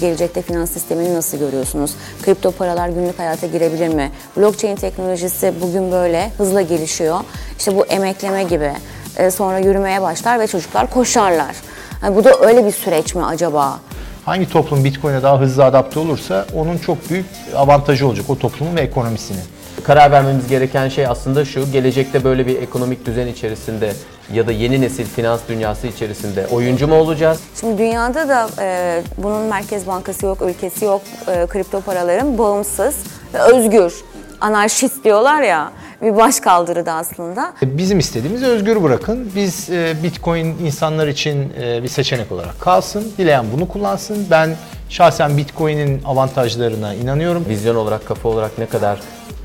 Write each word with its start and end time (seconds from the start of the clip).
gelecekte 0.00 0.42
finans 0.42 0.70
sistemini 0.70 1.14
nasıl 1.14 1.38
görüyorsunuz? 1.38 1.94
Kripto 2.22 2.50
paralar 2.50 2.88
günlük 2.88 3.18
hayata 3.18 3.46
girebilir 3.46 3.88
mi? 3.88 4.10
Blockchain 4.36 4.76
teknolojisi 4.76 5.54
bugün 5.60 5.92
böyle 5.92 6.30
hızla 6.38 6.62
gelişiyor. 6.62 7.20
İşte 7.58 7.76
bu 7.76 7.86
emekleme 7.86 8.42
gibi 8.42 8.72
e, 9.16 9.30
sonra 9.30 9.58
yürümeye 9.58 10.02
başlar 10.02 10.40
ve 10.40 10.46
çocuklar 10.46 10.90
koşarlar. 10.90 11.56
Yani 12.02 12.16
bu 12.16 12.24
da 12.24 12.40
öyle 12.40 12.66
bir 12.66 12.70
süreç 12.72 13.14
mi 13.14 13.24
acaba? 13.24 13.78
Hangi 14.24 14.48
toplum 14.48 14.84
Bitcoin'e 14.84 15.22
daha 15.22 15.40
hızlı 15.40 15.64
adapte 15.64 16.00
olursa 16.00 16.46
onun 16.54 16.78
çok 16.78 17.10
büyük 17.10 17.26
avantajı 17.56 18.06
olacak 18.06 18.30
o 18.30 18.38
toplumun 18.38 18.76
ve 18.76 18.80
ekonomisinin. 18.80 19.42
Karar 19.84 20.12
vermemiz 20.12 20.48
gereken 20.48 20.88
şey 20.88 21.06
aslında 21.06 21.44
şu, 21.44 21.72
gelecekte 21.72 22.24
böyle 22.24 22.46
bir 22.46 22.62
ekonomik 22.62 23.06
düzen 23.06 23.26
içerisinde 23.26 23.92
ya 24.32 24.46
da 24.46 24.52
yeni 24.52 24.80
nesil 24.80 25.04
finans 25.04 25.40
dünyası 25.48 25.86
içerisinde 25.86 26.46
oyuncu 26.46 26.88
mu 26.88 26.94
olacağız? 26.94 27.40
Şimdi 27.60 27.78
dünyada 27.78 28.28
da 28.28 28.48
e, 28.60 29.02
bunun 29.16 29.42
merkez 29.42 29.86
bankası 29.86 30.26
yok, 30.26 30.42
ülkesi 30.42 30.84
yok, 30.84 31.02
e, 31.28 31.46
kripto 31.46 31.80
paraların 31.80 32.38
bağımsız 32.38 32.94
ve 33.34 33.38
özgür, 33.38 33.94
anarşist 34.40 35.04
diyorlar 35.04 35.42
ya 35.42 35.72
bir 36.02 36.16
baş 36.16 36.40
kaldırıda 36.40 36.92
aslında. 36.92 37.52
Bizim 37.62 37.98
istediğimiz 37.98 38.42
özgür 38.42 38.82
bırakın. 38.82 39.32
Biz 39.36 39.70
e, 39.70 39.94
Bitcoin 40.02 40.46
insanlar 40.46 41.08
için 41.08 41.52
e, 41.60 41.82
bir 41.82 41.88
seçenek 41.88 42.32
olarak 42.32 42.60
kalsın. 42.60 43.12
Dileyen 43.18 43.44
bunu 43.52 43.68
kullansın. 43.68 44.26
Ben 44.30 44.56
şahsen 44.88 45.36
Bitcoin'in 45.36 46.02
avantajlarına 46.04 46.94
inanıyorum. 46.94 47.44
Vizyon 47.48 47.76
olarak, 47.76 48.06
kafa 48.06 48.28
olarak 48.28 48.58
ne 48.58 48.66
kadar 48.66 49.00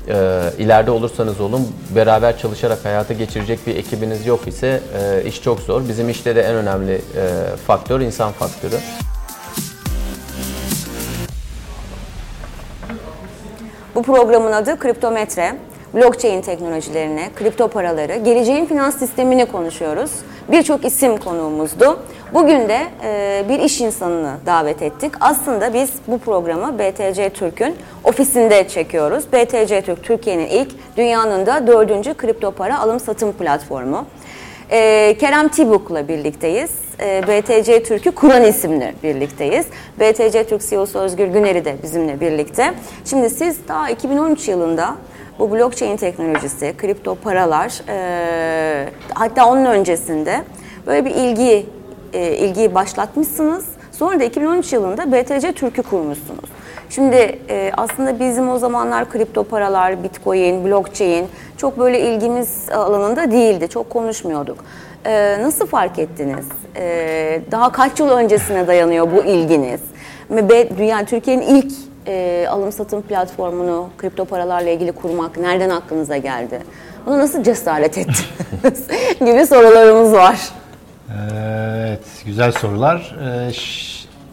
e, 0.08 0.42
ileride 0.58 0.90
olursanız 0.90 1.40
olun 1.40 1.68
beraber 1.96 2.38
çalışarak 2.38 2.84
hayata 2.84 3.14
geçirecek 3.14 3.66
bir 3.66 3.76
ekibiniz 3.76 4.26
yok 4.26 4.48
ise 4.48 4.80
e, 5.00 5.28
iş 5.28 5.42
çok 5.42 5.60
zor. 5.60 5.88
Bizim 5.88 6.08
işte 6.08 6.36
de 6.36 6.42
en 6.42 6.54
önemli 6.54 6.92
e, 6.94 7.56
faktör 7.66 8.00
insan 8.00 8.32
faktörü. 8.32 8.76
Bu 13.94 14.02
programın 14.02 14.52
adı 14.52 14.78
Kriptometre. 14.78 15.56
Blockchain 15.94 16.42
teknolojilerini, 16.42 17.30
kripto 17.36 17.68
paraları, 17.68 18.16
geleceğin 18.16 18.66
finans 18.66 18.98
sistemini 18.98 19.46
konuşuyoruz. 19.46 20.10
Birçok 20.48 20.84
isim 20.84 21.16
konuğumuzdu. 21.16 21.98
Bugün 22.34 22.68
de 22.68 22.80
e, 23.04 23.44
bir 23.48 23.58
iş 23.58 23.80
insanını 23.80 24.36
davet 24.46 24.82
ettik. 24.82 25.12
Aslında 25.20 25.74
biz 25.74 25.90
bu 26.06 26.18
programı 26.18 26.78
BTC 26.78 27.30
Türk'ün 27.30 27.76
ofisinde 28.04 28.68
çekiyoruz. 28.68 29.24
BTC 29.32 29.82
Türk 29.82 30.04
Türkiye'nin 30.04 30.46
ilk, 30.46 30.96
dünyanın 30.96 31.46
da 31.46 31.66
dördüncü 31.66 32.14
kripto 32.14 32.50
para 32.50 32.78
alım 32.78 33.00
satım 33.00 33.32
platformu. 33.32 34.06
E, 34.70 35.16
Kerem 35.20 35.48
Tibuk'la 35.48 36.08
birlikteyiz. 36.08 36.70
E, 37.00 37.22
BTC 37.22 37.82
Türk'ü 37.82 38.10
kuran 38.10 38.44
isimle 38.44 38.94
birlikteyiz. 39.02 39.66
BTC 40.00 40.44
Türk 40.44 40.70
CEO'su 40.70 40.98
Özgür 40.98 41.26
Güner'i 41.26 41.64
de 41.64 41.76
bizimle 41.82 42.20
birlikte. 42.20 42.74
Şimdi 43.04 43.30
siz 43.30 43.68
daha 43.68 43.90
2013 43.90 44.48
yılında 44.48 44.94
bu 45.38 45.50
blockchain 45.50 45.96
teknolojisi, 45.96 46.74
kripto 46.78 47.14
paralar, 47.14 47.80
e, 47.88 48.88
hatta 49.14 49.46
onun 49.46 49.64
öncesinde 49.64 50.42
böyle 50.86 51.04
bir 51.04 51.10
ilgi 51.10 51.66
e, 52.12 52.36
ilgiyi 52.36 52.74
başlatmışsınız. 52.74 53.66
Sonra 53.92 54.20
da 54.20 54.24
2013 54.24 54.72
yılında 54.72 55.12
BTC 55.12 55.52
Türk'ü 55.52 55.82
kurmuşsunuz. 55.82 56.50
Şimdi 56.90 57.38
e, 57.48 57.72
aslında 57.76 58.20
bizim 58.20 58.50
o 58.50 58.58
zamanlar 58.58 59.10
kripto 59.10 59.44
paralar, 59.44 60.04
bitcoin, 60.04 60.64
blockchain 60.64 61.26
çok 61.56 61.78
böyle 61.78 62.00
ilgimiz 62.00 62.70
alanında 62.70 63.30
değildi. 63.30 63.68
Çok 63.68 63.90
konuşmuyorduk. 63.90 64.64
E, 65.06 65.42
nasıl 65.42 65.66
fark 65.66 65.98
ettiniz? 65.98 66.46
E, 66.76 67.40
daha 67.50 67.72
kaç 67.72 68.00
yıl 68.00 68.10
öncesine 68.10 68.66
dayanıyor 68.66 69.12
bu 69.12 69.24
ilginiz? 69.24 69.80
Ve 70.30 70.68
yani 70.84 71.06
Türkiye'nin 71.06 71.42
ilk 71.42 71.72
e, 72.06 72.46
alım 72.50 72.72
satım 72.72 73.02
platformunu 73.02 73.88
kripto 73.98 74.24
paralarla 74.24 74.70
ilgili 74.70 74.92
kurmak 74.92 75.36
nereden 75.36 75.70
aklınıza 75.70 76.16
geldi? 76.16 76.62
Buna 77.06 77.18
nasıl 77.18 77.42
cesaret 77.42 77.98
ettiniz? 77.98 78.26
gibi 79.20 79.46
sorularımız 79.46 80.12
var. 80.12 80.38
Evet, 81.32 82.00
güzel 82.26 82.52
sorular. 82.52 83.16
Ee, 83.48 83.52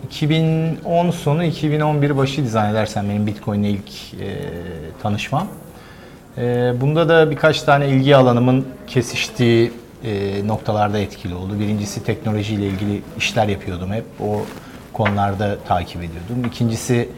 2010 0.03 1.11
sonu 1.11 1.43
2011 1.43 2.17
başı 2.17 2.47
zannedersem 2.47 3.09
benim 3.09 3.27
Bitcoin 3.27 3.63
ile 3.63 3.69
ilk 3.69 4.13
e, 4.21 4.37
tanışmam. 5.03 5.47
E, 6.37 6.73
bunda 6.81 7.09
da 7.09 7.31
birkaç 7.31 7.61
tane 7.61 7.87
ilgi 7.87 8.15
alanımın 8.15 8.67
kesiştiği 8.87 9.71
e, 10.03 10.47
noktalarda 10.47 10.99
etkili 10.99 11.35
oldu. 11.35 11.59
Birincisi 11.59 12.03
teknolojiyle 12.03 12.67
ilgili 12.67 13.01
işler 13.17 13.47
yapıyordum 13.47 13.93
hep. 13.93 14.05
O 14.19 14.41
konularda 14.93 15.57
takip 15.67 15.97
ediyordum. 15.97 16.45
İkincisi 16.47 17.09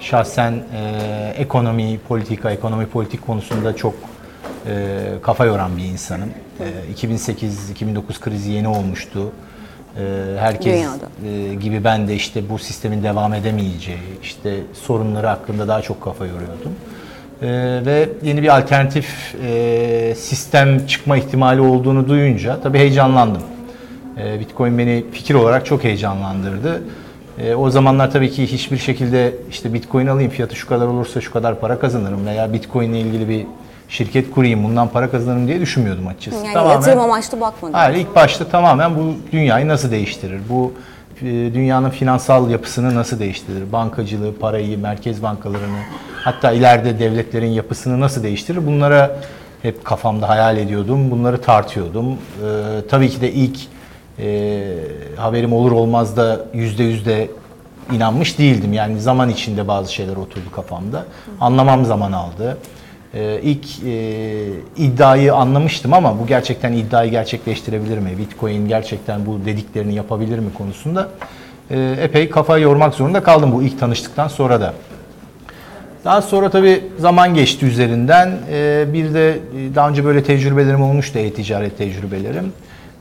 şahsen 0.00 0.52
e, 0.52 1.34
ekonomi, 1.36 1.98
politika, 2.08 2.50
ekonomi 2.50 2.86
politik 2.86 3.26
konusunda 3.26 3.76
çok 3.76 3.94
e, 4.66 4.94
kafa 5.22 5.44
yoran 5.44 5.76
bir 5.76 5.84
insanım. 5.84 6.30
E, 6.60 7.06
2008-2009 7.06 8.20
krizi 8.20 8.50
yeni 8.50 8.68
olmuştu. 8.68 9.32
E, 9.96 10.02
herkes 10.38 10.86
e, 11.24 11.54
gibi 11.54 11.84
ben 11.84 12.08
de 12.08 12.14
işte 12.14 12.48
bu 12.48 12.58
sistemin 12.58 13.02
devam 13.02 13.34
edemeyeceği, 13.34 13.98
işte 14.22 14.54
sorunları 14.72 15.26
hakkında 15.26 15.68
daha 15.68 15.82
çok 15.82 16.02
kafa 16.02 16.26
yoruyordum. 16.26 16.72
E, 17.42 17.46
ve 17.86 18.08
yeni 18.22 18.42
bir 18.42 18.58
alternatif 18.58 19.34
e, 19.44 20.14
sistem 20.16 20.86
çıkma 20.86 21.16
ihtimali 21.16 21.60
olduğunu 21.60 22.08
duyunca 22.08 22.60
tabii 22.60 22.78
heyecanlandım. 22.78 23.42
E, 24.18 24.40
Bitcoin 24.40 24.78
beni 24.78 25.04
fikir 25.12 25.34
olarak 25.34 25.66
çok 25.66 25.84
heyecanlandırdı. 25.84 26.82
E, 27.40 27.54
o 27.54 27.70
zamanlar 27.70 28.10
tabii 28.10 28.30
ki 28.30 28.46
hiçbir 28.46 28.78
şekilde 28.78 29.34
işte 29.50 29.74
Bitcoin 29.74 30.06
alayım 30.06 30.30
fiyatı 30.30 30.56
şu 30.56 30.68
kadar 30.68 30.86
olursa 30.86 31.20
şu 31.20 31.32
kadar 31.32 31.60
para 31.60 31.78
kazanırım 31.78 32.26
veya 32.26 32.52
Bitcoin 32.52 32.90
ile 32.92 33.00
ilgili 33.00 33.28
bir 33.28 33.46
şirket 33.88 34.30
kurayım 34.30 34.64
bundan 34.64 34.88
para 34.88 35.10
kazanırım 35.10 35.48
diye 35.48 35.60
düşünmüyordum 35.60 36.06
açıkçası. 36.06 36.36
Yani 36.44 36.54
tamamen, 36.54 36.74
yatırım 36.74 37.00
amaçlı 37.00 37.40
bakmadım. 37.40 37.74
Hayır 37.74 37.96
ilk 37.96 38.14
başta 38.14 38.44
tamamen 38.44 38.96
bu 38.96 39.14
dünyayı 39.32 39.68
nasıl 39.68 39.90
değiştirir? 39.90 40.40
Bu 40.48 40.72
e, 41.22 41.24
dünyanın 41.26 41.90
finansal 41.90 42.50
yapısını 42.50 42.94
nasıl 42.94 43.18
değiştirir? 43.18 43.72
Bankacılığı, 43.72 44.34
parayı, 44.38 44.78
merkez 44.78 45.22
bankalarını 45.22 45.78
hatta 46.24 46.52
ileride 46.52 46.98
devletlerin 46.98 47.50
yapısını 47.50 48.00
nasıl 48.00 48.22
değiştirir? 48.22 48.66
Bunlara 48.66 49.16
hep 49.62 49.84
kafamda 49.84 50.28
hayal 50.28 50.56
ediyordum. 50.56 51.10
Bunları 51.10 51.40
tartıyordum. 51.40 52.06
Ee, 52.12 52.16
tabii 52.90 53.10
ki 53.10 53.20
de 53.20 53.32
ilk 53.32 53.58
e, 54.20 54.64
haberim 55.16 55.52
olur 55.52 55.72
olmaz 55.72 56.16
da 56.16 56.40
yüzde 56.54 56.84
yüzde 56.84 57.28
inanmış 57.92 58.38
değildim. 58.38 58.72
Yani 58.72 59.00
zaman 59.00 59.28
içinde 59.28 59.68
bazı 59.68 59.92
şeyler 59.92 60.16
oturdu 60.16 60.50
kafamda. 60.54 61.04
Anlamam 61.40 61.84
zaman 61.84 62.12
aldı. 62.12 62.58
Ee, 63.14 63.40
ilk 63.42 63.66
e, 63.86 64.46
iddiayı 64.76 65.34
anlamıştım 65.34 65.92
ama 65.92 66.18
bu 66.18 66.26
gerçekten 66.26 66.72
iddiayı 66.72 67.10
gerçekleştirebilir 67.10 67.98
mi? 67.98 68.18
Bitcoin 68.18 68.68
gerçekten 68.68 69.26
bu 69.26 69.40
dediklerini 69.44 69.94
yapabilir 69.94 70.38
mi 70.38 70.54
konusunda 70.54 71.08
e, 71.70 71.96
epey 72.00 72.30
kafa 72.30 72.58
yormak 72.58 72.94
zorunda 72.94 73.22
kaldım 73.22 73.52
bu 73.52 73.62
ilk 73.62 73.80
tanıştıktan 73.80 74.28
sonra 74.28 74.60
da. 74.60 74.74
Daha 76.04 76.22
sonra 76.22 76.50
tabii 76.50 76.84
zaman 76.98 77.34
geçti 77.34 77.66
üzerinden. 77.66 78.38
E, 78.52 78.86
bir 78.92 79.14
de 79.14 79.30
e, 79.30 79.74
daha 79.74 79.88
önce 79.88 80.04
böyle 80.04 80.22
tecrübelerim 80.22 80.82
olmuştu, 80.82 81.18
e-ticaret 81.18 81.78
tecrübelerim. 81.78 82.52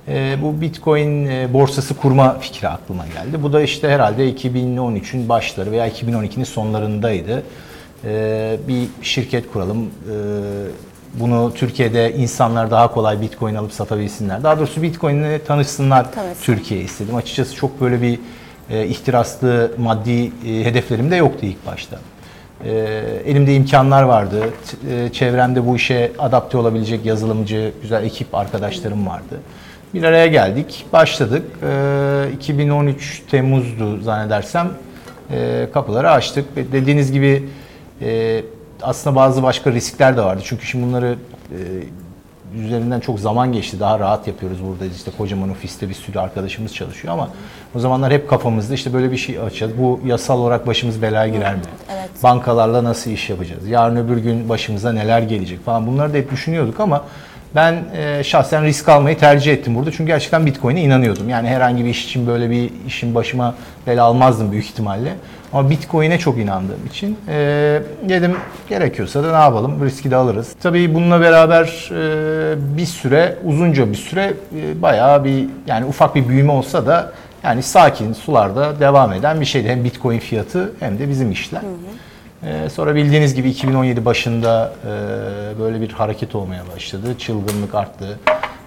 E, 0.07 0.37
bu 0.41 0.61
Bitcoin 0.61 1.25
e, 1.25 1.53
borsası 1.53 1.93
kurma 1.93 2.39
fikri 2.39 2.67
aklıma 2.67 3.05
geldi. 3.07 3.43
Bu 3.43 3.53
da 3.53 3.61
işte 3.61 3.89
herhalde 3.89 4.33
2013'ün 4.33 5.29
başları 5.29 5.71
veya 5.71 5.87
2012'nin 5.89 6.43
sonlarındaydı. 6.43 7.43
E, 8.05 8.57
bir 8.67 8.87
şirket 9.01 9.51
kuralım. 9.51 9.85
E, 9.85 10.15
bunu 11.13 11.53
Türkiye'de 11.55 12.13
insanlar 12.13 12.71
daha 12.71 12.91
kolay 12.91 13.21
Bitcoin 13.21 13.55
alıp 13.55 13.73
satabilsinler. 13.73 14.43
Daha 14.43 14.57
doğrusu 14.57 14.81
Bitcoin'le 14.81 15.39
tanışsınlar 15.47 16.05
evet. 16.25 16.37
Türkiye 16.41 16.81
istedim. 16.81 17.15
Açıkçası 17.15 17.55
çok 17.55 17.81
böyle 17.81 18.01
bir 18.01 18.19
e, 18.69 18.87
ihtiraslı 18.87 19.71
maddi 19.77 20.31
e, 20.47 20.65
hedeflerim 20.65 21.11
de 21.11 21.15
yoktu 21.15 21.45
ilk 21.45 21.65
başta. 21.65 21.99
E, 22.65 22.71
elimde 23.25 23.55
imkanlar 23.55 24.03
vardı. 24.03 24.49
E, 24.91 25.09
çevremde 25.13 25.67
bu 25.67 25.75
işe 25.75 26.11
adapte 26.19 26.57
olabilecek 26.57 27.05
yazılımcı, 27.05 27.71
güzel 27.81 28.03
ekip 28.03 28.35
arkadaşlarım 28.35 29.07
vardı. 29.07 29.39
Bir 29.93 30.03
araya 30.03 30.27
geldik, 30.27 30.85
başladık. 30.93 31.43
E, 31.63 32.31
2013 32.35 33.23
Temmuz'du 33.31 34.01
zannedersem. 34.01 34.69
E, 35.31 35.67
kapıları 35.73 36.11
açtık. 36.11 36.45
Dediğiniz 36.55 37.11
gibi 37.11 37.49
e, 38.01 38.41
aslında 38.81 39.15
bazı 39.15 39.43
başka 39.43 39.71
riskler 39.71 40.17
de 40.17 40.21
vardı. 40.21 40.41
Çünkü 40.45 40.65
şimdi 40.65 40.85
bunları 40.85 41.15
e, 41.51 41.57
üzerinden 42.59 42.99
çok 42.99 43.19
zaman 43.19 43.53
geçti. 43.53 43.79
Daha 43.79 43.99
rahat 43.99 44.27
yapıyoruz 44.27 44.57
burada. 44.67 44.85
işte 44.85 45.11
kocaman 45.17 45.49
ofiste 45.49 45.89
bir 45.89 45.93
sürü 45.93 46.19
arkadaşımız 46.19 46.75
çalışıyor 46.75 47.13
ama 47.13 47.29
o 47.75 47.79
zamanlar 47.79 48.13
hep 48.13 48.29
kafamızda 48.29 48.73
işte 48.73 48.93
böyle 48.93 49.11
bir 49.11 49.17
şey 49.17 49.39
açacağız. 49.39 49.73
Bu 49.77 49.99
yasal 50.05 50.39
olarak 50.39 50.67
başımız 50.67 51.01
belaya 51.01 51.27
girer 51.27 51.55
mi? 51.55 51.61
Evet. 51.93 52.09
Bankalarla 52.23 52.83
nasıl 52.83 53.11
iş 53.11 53.29
yapacağız? 53.29 53.67
Yarın 53.67 53.95
öbür 53.95 54.17
gün 54.17 54.49
başımıza 54.49 54.91
neler 54.91 55.21
gelecek 55.21 55.65
falan. 55.65 55.87
Bunları 55.87 56.13
da 56.13 56.17
hep 56.17 56.31
düşünüyorduk 56.31 56.79
ama 56.79 57.03
Ben 57.57 57.83
e, 57.97 58.23
şahsen 58.23 58.63
risk 58.63 58.89
almayı 58.89 59.17
tercih 59.17 59.53
ettim 59.53 59.75
burada. 59.75 59.91
Çünkü 59.91 60.05
gerçekten 60.05 60.45
Bitcoin'e 60.45 60.81
inanıyordum. 60.81 61.29
Yani 61.29 61.47
herhangi 61.47 61.85
bir 61.85 61.89
iş 61.89 62.05
için 62.05 62.27
böyle 62.27 62.49
bir 62.49 62.71
işin 62.87 63.15
başıma 63.15 63.55
bela 63.87 64.03
almazdım 64.03 64.51
büyük 64.51 64.65
ihtimalle. 64.65 65.13
Ama 65.53 65.69
Bitcoin'e 65.69 66.19
çok 66.19 66.37
inandığım 66.37 66.85
için 66.89 67.17
e, 67.27 67.33
dedim 68.09 68.35
gerekiyorsa 68.69 69.23
da 69.23 69.31
ne 69.31 69.43
yapalım 69.43 69.85
riski 69.85 70.11
de 70.11 70.15
alırız. 70.15 70.55
Tabii 70.61 70.93
bununla 70.93 71.21
beraber 71.21 71.89
e, 71.91 72.77
bir 72.77 72.85
süre 72.85 73.35
uzunca 73.45 73.91
bir 73.91 73.97
süre 73.97 74.33
e, 74.55 74.81
bayağı 74.81 75.23
bir 75.23 75.47
yani 75.67 75.85
ufak 75.85 76.15
bir 76.15 76.27
büyüme 76.27 76.51
olsa 76.51 76.85
da 76.85 77.11
yani 77.43 77.63
sakin 77.63 78.13
sularda 78.13 78.79
devam 78.79 79.13
eden 79.13 79.41
bir 79.41 79.45
şeydi. 79.45 79.69
Hem 79.69 79.83
Bitcoin 79.83 80.19
fiyatı 80.19 80.71
hem 80.79 80.99
de 80.99 81.09
bizim 81.09 81.31
işler. 81.31 81.61
Ee, 82.43 82.69
sonra 82.69 82.95
bildiğiniz 82.95 83.35
gibi 83.35 83.49
2017 83.49 84.05
başında 84.05 84.73
e, 84.85 84.89
böyle 85.59 85.81
bir 85.81 85.89
hareket 85.91 86.35
olmaya 86.35 86.63
başladı. 86.75 87.17
Çılgınlık 87.17 87.75
arttı. 87.75 88.19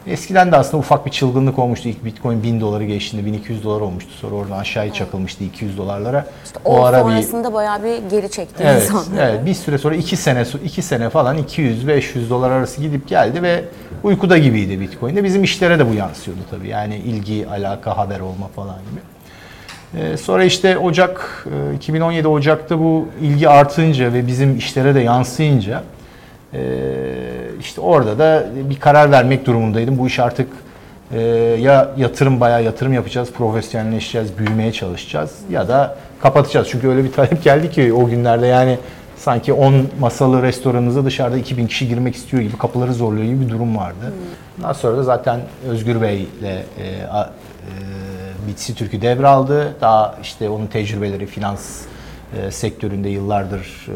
Eskiden 0.06 0.52
de 0.52 0.56
aslında 0.56 0.76
ufak 0.76 1.06
bir 1.06 1.10
çılgınlık 1.10 1.58
olmuştu. 1.58 1.88
İlk 1.88 2.04
Bitcoin 2.04 2.42
1000 2.42 2.60
doları 2.60 2.84
geçtiğinde 2.84 3.26
1200 3.26 3.64
dolar 3.64 3.80
olmuştu. 3.80 4.10
Sonra 4.20 4.34
oradan 4.34 4.58
aşağıya 4.58 4.92
çakılmıştı 4.92 5.44
200 5.44 5.78
dolarlara. 5.78 6.26
O, 6.64 6.76
sonrasında 6.86 7.52
bayağı 7.52 7.82
bir 7.84 7.98
geri 8.10 8.30
çekti 8.30 8.64
Evet, 8.66 8.82
insanlar. 8.82 9.28
evet, 9.28 9.46
bir 9.46 9.54
süre 9.54 9.78
sonra 9.78 9.94
2 9.94 10.16
sene 10.16 10.44
2 10.64 10.82
sene 10.82 11.10
falan 11.10 11.38
200-500 11.38 12.30
dolar 12.30 12.50
arası 12.50 12.80
gidip 12.80 13.08
geldi 13.08 13.42
ve 13.42 13.64
uykuda 14.02 14.38
gibiydi 14.38 14.80
Bitcoin'de. 14.80 15.24
Bizim 15.24 15.44
işlere 15.44 15.78
de 15.78 15.90
bu 15.90 15.94
yansıyordu 15.94 16.40
tabii. 16.50 16.68
Yani 16.68 16.96
ilgi, 16.96 17.46
alaka, 17.50 17.96
haber 17.96 18.20
olma 18.20 18.48
falan 18.56 18.76
gibi. 18.90 19.00
Ee, 19.96 20.16
sonra 20.16 20.44
işte 20.44 20.78
Ocak, 20.78 21.46
e, 21.72 21.74
2017 21.76 22.28
Ocak'ta 22.28 22.78
bu 22.78 23.08
ilgi 23.20 23.48
artınca 23.48 24.12
ve 24.12 24.26
bizim 24.26 24.58
işlere 24.58 24.94
de 24.94 25.00
yansıyınca 25.00 25.82
e, 26.54 26.60
işte 27.60 27.80
orada 27.80 28.18
da 28.18 28.46
bir 28.70 28.80
karar 28.80 29.10
vermek 29.10 29.46
durumundaydım. 29.46 29.98
Bu 29.98 30.06
iş 30.06 30.18
artık 30.18 30.48
e, 31.12 31.20
ya 31.60 31.90
yatırım 31.96 32.40
bayağı 32.40 32.62
yatırım 32.62 32.92
yapacağız, 32.92 33.32
profesyonelleşeceğiz, 33.32 34.38
büyümeye 34.38 34.72
çalışacağız 34.72 35.36
ya 35.50 35.68
da 35.68 35.96
kapatacağız. 36.22 36.68
Çünkü 36.70 36.88
öyle 36.88 37.04
bir 37.04 37.12
talep 37.12 37.44
geldi 37.44 37.70
ki 37.70 37.92
o 37.92 38.06
günlerde 38.06 38.46
yani 38.46 38.78
sanki 39.16 39.52
10 39.52 39.74
masalı 40.00 40.42
restoranınıza 40.42 41.04
dışarıda 41.04 41.36
2000 41.36 41.66
kişi 41.66 41.88
girmek 41.88 42.16
istiyor 42.16 42.42
gibi 42.42 42.58
kapıları 42.58 42.94
zorluyor 42.94 43.24
gibi 43.24 43.40
bir 43.40 43.48
durum 43.48 43.76
vardı. 43.76 44.12
Ondan 44.58 44.72
sonra 44.72 44.96
da 44.96 45.02
zaten 45.02 45.40
Özgür 45.68 46.00
Bey'le 46.00 46.26
e, 46.44 46.48
e, 46.48 46.64
Bitsi 48.48 48.74
Türk'ü 48.74 49.02
devraldı. 49.02 49.74
Daha 49.80 50.18
işte 50.22 50.48
onun 50.48 50.66
tecrübeleri 50.66 51.26
finans 51.26 51.82
e, 52.38 52.50
sektöründe 52.50 53.08
yıllardır 53.08 53.86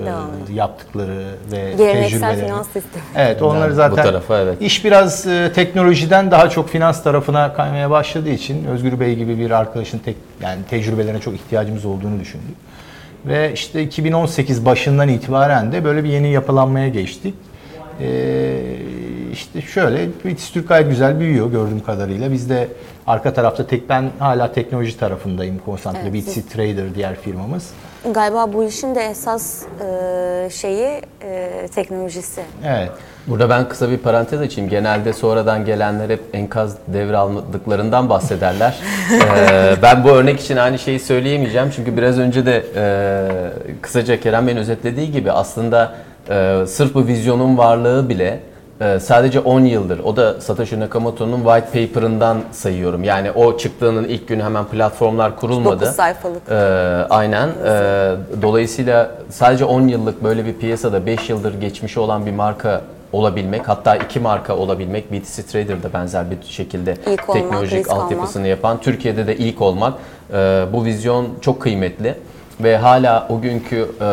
e, 0.50 0.55
yaptıkları 0.55 1.35
ve 1.52 1.75
Geleneksel 1.76 2.02
tecrübeleri. 2.02 2.46
finans 2.46 2.67
sistemi. 2.67 3.05
Evet 3.17 3.43
onları 3.43 3.61
Yani 3.61 3.70
bu 3.70 3.75
zaten 3.75 4.05
tarafa 4.05 4.38
evet. 4.38 4.62
iş 4.62 4.85
biraz 4.85 5.26
e, 5.26 5.52
teknolojiden 5.55 6.31
daha 6.31 6.50
çok 6.50 6.69
finans 6.69 7.02
tarafına 7.02 7.52
kaymaya 7.52 7.91
başladığı 7.91 8.31
için 8.31 8.64
Özgür 8.64 9.00
Bey 9.00 9.14
gibi 9.14 9.38
bir 9.38 9.50
arkadaşın 9.50 9.99
tek 9.99 10.17
yani 10.43 10.58
tecrübelerine 10.70 11.20
çok 11.20 11.35
ihtiyacımız 11.35 11.85
olduğunu 11.85 12.20
düşündük. 12.20 12.56
Ve 13.26 13.52
işte 13.52 13.82
2018 13.82 14.64
başından 14.64 15.08
itibaren 15.08 15.73
de 15.73 15.85
böyle 15.85 16.05
bir 16.05 16.08
yeni 16.08 16.32
yapılanmaya 16.32 16.88
geçtik. 16.88 17.35
Ee, 18.00 18.06
işte 19.35 19.61
şöyle 19.61 20.09
Bitis 20.25 20.51
Türk 20.51 20.69
gayet 20.69 20.89
güzel 20.89 21.21
büyüyor 21.21 21.51
gördüğüm 21.51 21.81
kadarıyla. 21.81 22.33
Biz 22.33 22.51
de 22.51 22.69
arka 23.07 23.33
tarafta 23.35 23.67
tek 23.67 23.89
ben 23.89 24.11
hala 24.19 24.53
teknoloji 24.53 24.99
tarafındayım 24.99 25.59
konsantre. 25.59 26.01
Evet, 26.03 26.13
Bitsi 26.13 26.31
siz- 26.33 26.49
Trader 26.49 26.95
diğer 26.95 27.15
firmamız. 27.17 27.71
Galiba 28.15 28.53
bu 28.53 28.65
işin 28.65 28.95
de 28.95 29.01
esas 29.01 29.63
e, 29.63 30.51
şeyi 30.51 31.01
e, 31.23 31.69
teknolojisi. 31.75 32.41
Evet. 32.65 32.91
Burada 33.27 33.51
ben 33.51 33.69
kısa 33.69 33.91
bir 33.91 33.99
parantez 33.99 34.41
açayım. 34.41 34.71
Genelde 34.71 35.13
sonradan 35.13 35.65
gelenler 35.65 36.11
hep 36.11 36.21
enkaz 36.33 36.77
devraldıklarından 36.87 38.09
bahsederler. 38.09 38.75
Ee, 39.51 39.75
ben 39.83 40.05
bu 40.05 40.11
örnek 40.11 40.41
için 40.41 40.57
aynı 40.57 40.79
şeyi 40.79 41.01
söyleyemeyeceğim. 41.01 41.71
Çünkü 41.77 41.97
biraz 41.97 42.19
önce 42.19 42.47
de 42.47 42.65
e, 42.77 43.77
kısaca 43.81 44.21
Kerem 44.21 44.47
Bey'in 44.47 44.59
özetlediği 44.59 45.13
gibi 45.13 45.33
aslında 45.33 45.95
e, 46.31 46.65
sırf 46.67 46.95
bu 46.95 47.07
vizyonun 47.07 47.59
varlığı 47.59 48.09
bile 48.09 48.41
e, 48.81 49.00
sadece 49.00 49.41
10 49.41 49.61
yıldır. 49.61 49.99
O 49.99 50.17
da 50.17 50.41
Satoshi 50.41 50.81
Nakamoto'nun 50.81 51.44
white 51.44 51.87
paper'ından 51.87 52.38
sayıyorum. 52.53 53.05
Yani 53.05 53.31
o 53.31 53.56
çıktığının 53.59 54.05
ilk 54.05 54.29
günü 54.29 54.43
hemen 54.43 54.65
platformlar 54.65 55.37
kurulmadı. 55.37 55.81
9 55.81 55.97
sayfalık. 55.97 56.43
Ee, 56.50 56.55
aynen. 57.11 57.49
Ee, 57.49 58.12
dolayısıyla 58.43 59.11
sadece 59.31 59.65
10 59.65 59.88
yıllık 59.88 60.25
böyle 60.25 60.47
bir 60.47 60.55
piyasada 60.55 61.06
5 61.06 61.31
yıldır 61.31 61.61
geçmişi 61.61 62.00
olan 62.00 62.26
bir 62.26 62.32
marka 62.32 62.81
olabilmek, 63.12 63.69
hatta 63.69 63.97
iki 63.97 64.21
marka 64.21 64.56
olabilmek, 64.56 65.12
BTC 65.12 65.43
Trader 65.43 65.82
da 65.82 65.93
benzer 65.93 66.31
bir 66.31 66.37
şekilde 66.43 66.97
İlk 67.06 67.29
olmak, 67.29 67.43
teknolojik 67.43 67.79
risk 67.79 67.91
altyapısını 67.91 68.49
yapan, 68.49 68.81
Türkiye'de 68.81 69.26
de 69.26 69.37
ilk 69.37 69.62
olmak, 69.62 69.94
e, 70.32 70.65
bu 70.73 70.85
vizyon 70.85 71.29
çok 71.41 71.62
kıymetli 71.62 72.15
ve 72.61 72.76
hala 72.76 73.26
o 73.31 73.41
günkü 73.41 73.88
e, 74.00 74.05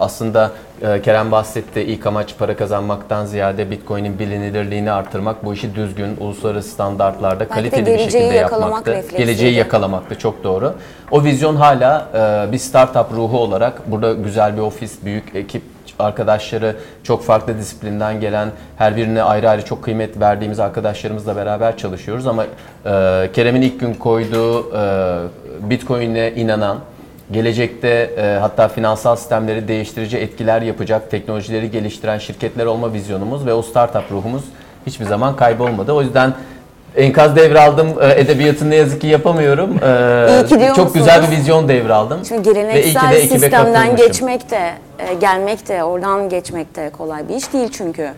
aslında 0.00 0.44
e, 0.44 0.50
Kerem 0.80 1.30
bahsetti 1.30 1.80
ilk 1.80 2.06
amaç 2.06 2.34
para 2.38 2.56
kazanmaktan 2.56 3.24
ziyade 3.26 3.70
Bitcoin'in 3.70 4.18
bilinirliğini 4.18 4.92
artırmak, 4.92 5.44
bu 5.44 5.54
işi 5.54 5.74
düzgün, 5.74 6.16
uluslararası 6.20 6.68
standartlarda 6.68 7.48
kaliteli 7.48 7.86
bir 7.86 7.98
şekilde 7.98 8.34
yapmaktı. 8.34 8.90
refleksiydi. 8.90 9.22
Geleceği 9.22 9.54
yakalamakta 9.54 10.18
çok 10.18 10.44
doğru. 10.44 10.74
O 11.10 11.24
vizyon 11.24 11.56
hala 11.56 12.08
e, 12.48 12.52
bir 12.52 12.58
startup 12.58 13.12
ruhu 13.12 13.38
olarak 13.38 13.90
burada 13.90 14.12
güzel 14.12 14.56
bir 14.56 14.60
ofis, 14.62 15.04
büyük 15.04 15.34
ekip 15.34 15.62
arkadaşları, 15.98 16.76
çok 17.02 17.24
farklı 17.24 17.58
disiplinden 17.58 18.20
gelen, 18.20 18.48
her 18.76 18.96
birine 18.96 19.22
ayrı 19.22 19.50
ayrı 19.50 19.64
çok 19.64 19.84
kıymet 19.84 20.20
verdiğimiz 20.20 20.60
arkadaşlarımızla 20.60 21.36
beraber 21.36 21.76
çalışıyoruz 21.76 22.26
ama 22.26 22.44
e, 22.44 22.48
Kerem'in 23.32 23.62
ilk 23.62 23.80
gün 23.80 23.94
koyduğu 23.94 24.76
e, 24.76 25.16
Bitcoin'e 25.70 26.32
inanan, 26.32 26.78
gelecekte 27.30 27.88
e, 27.88 28.38
hatta 28.40 28.68
finansal 28.68 29.16
sistemleri 29.16 29.68
değiştirici 29.68 30.16
etkiler 30.18 30.62
yapacak 30.62 31.10
teknolojileri 31.10 31.70
geliştiren 31.70 32.18
şirketler 32.18 32.66
olma 32.66 32.92
vizyonumuz 32.92 33.46
ve 33.46 33.52
o 33.54 33.62
startup 33.62 34.12
ruhumuz 34.12 34.42
hiçbir 34.86 35.04
zaman 35.04 35.36
kaybolmadı. 35.36 35.92
O 35.92 36.02
yüzden 36.02 36.32
enkaz 36.96 37.36
devraldım. 37.36 37.88
E, 38.02 38.20
edebiyatını 38.20 38.70
ne 38.70 38.76
yazık 38.76 39.00
ki 39.00 39.06
yapamıyorum. 39.06 39.70
E, 39.84 40.28
İyi 40.40 40.46
ki 40.46 40.72
çok 40.76 40.94
güzel 40.94 41.16
bir 41.16 41.20
musunuz? 41.20 41.40
vizyon 41.40 41.68
devraldım. 41.68 42.24
Şimdi 42.24 42.48
Ve 42.48 42.52
iyi 42.52 42.94
ki 42.94 43.00
geleneksel 43.00 43.12
de 43.12 43.20
sistemden 43.20 43.96
geçmek 43.96 44.50
de, 44.50 44.70
e, 44.98 45.14
gelmek 45.14 45.68
de, 45.68 45.84
oradan 45.84 46.28
geçmek 46.28 46.76
de 46.76 46.90
kolay 46.90 47.28
bir 47.28 47.34
iş 47.34 47.52
değil 47.52 47.68
çünkü. 47.72 48.10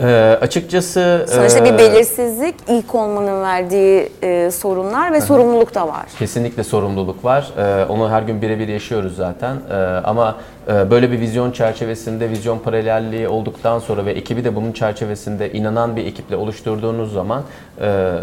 E, 0.00 0.38
açıkçası 0.40 1.26
Sonuçta 1.28 1.58
e, 1.58 1.64
bir 1.64 1.78
belirsizlik, 1.78 2.54
ilk 2.68 2.94
olmanın 2.94 3.42
verdiği 3.42 4.08
e, 4.22 4.50
sorunlar 4.50 5.12
ve 5.12 5.20
sorumluluk 5.20 5.74
da 5.74 5.88
var. 5.88 6.06
Kesinlikle 6.18 6.64
sorumluluk 6.64 7.24
var. 7.24 7.52
Ee, 7.58 7.84
onu 7.88 8.10
her 8.10 8.22
gün 8.22 8.42
birebir 8.42 8.68
yaşıyoruz 8.68 9.16
zaten. 9.16 9.56
Ee, 9.70 9.74
ama 10.04 10.36
e, 10.68 10.90
böyle 10.90 11.12
bir 11.12 11.20
vizyon 11.20 11.52
çerçevesinde, 11.52 12.30
vizyon 12.30 12.58
paralelliği 12.58 13.28
olduktan 13.28 13.78
sonra 13.78 14.06
ve 14.06 14.12
ekibi 14.12 14.44
de 14.44 14.56
bunun 14.56 14.72
çerçevesinde 14.72 15.52
inanan 15.52 15.96
bir 15.96 16.06
ekiple 16.06 16.36
oluşturduğunuz 16.36 17.12
zaman 17.12 17.42
e, 17.80 18.14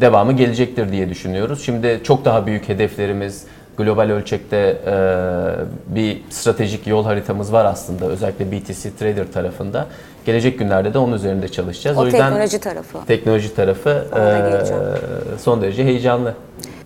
devamı 0.00 0.32
gelecektir 0.32 0.92
diye 0.92 1.08
düşünüyoruz. 1.08 1.64
Şimdi 1.64 2.00
çok 2.04 2.24
daha 2.24 2.46
büyük 2.46 2.68
hedeflerimiz, 2.68 3.44
global 3.76 4.10
ölçekte 4.10 4.56
e, 4.86 4.94
bir 5.94 6.22
stratejik 6.30 6.86
yol 6.86 7.04
haritamız 7.04 7.52
var 7.52 7.64
aslında 7.64 8.06
özellikle 8.06 8.52
BTC 8.52 8.96
Trader 8.98 9.32
tarafında. 9.32 9.86
Gelecek 10.26 10.58
günlerde 10.58 10.94
de 10.94 10.98
onun 10.98 11.12
üzerinde 11.12 11.48
çalışacağız. 11.48 11.98
O 11.98 12.04
yüzden 12.04 12.30
teknoloji 12.30 12.58
tarafı. 12.58 12.98
teknoloji 13.06 13.54
tarafı 13.54 14.06
e, 15.36 15.38
son 15.38 15.62
derece 15.62 15.84
heyecanlı. 15.84 16.34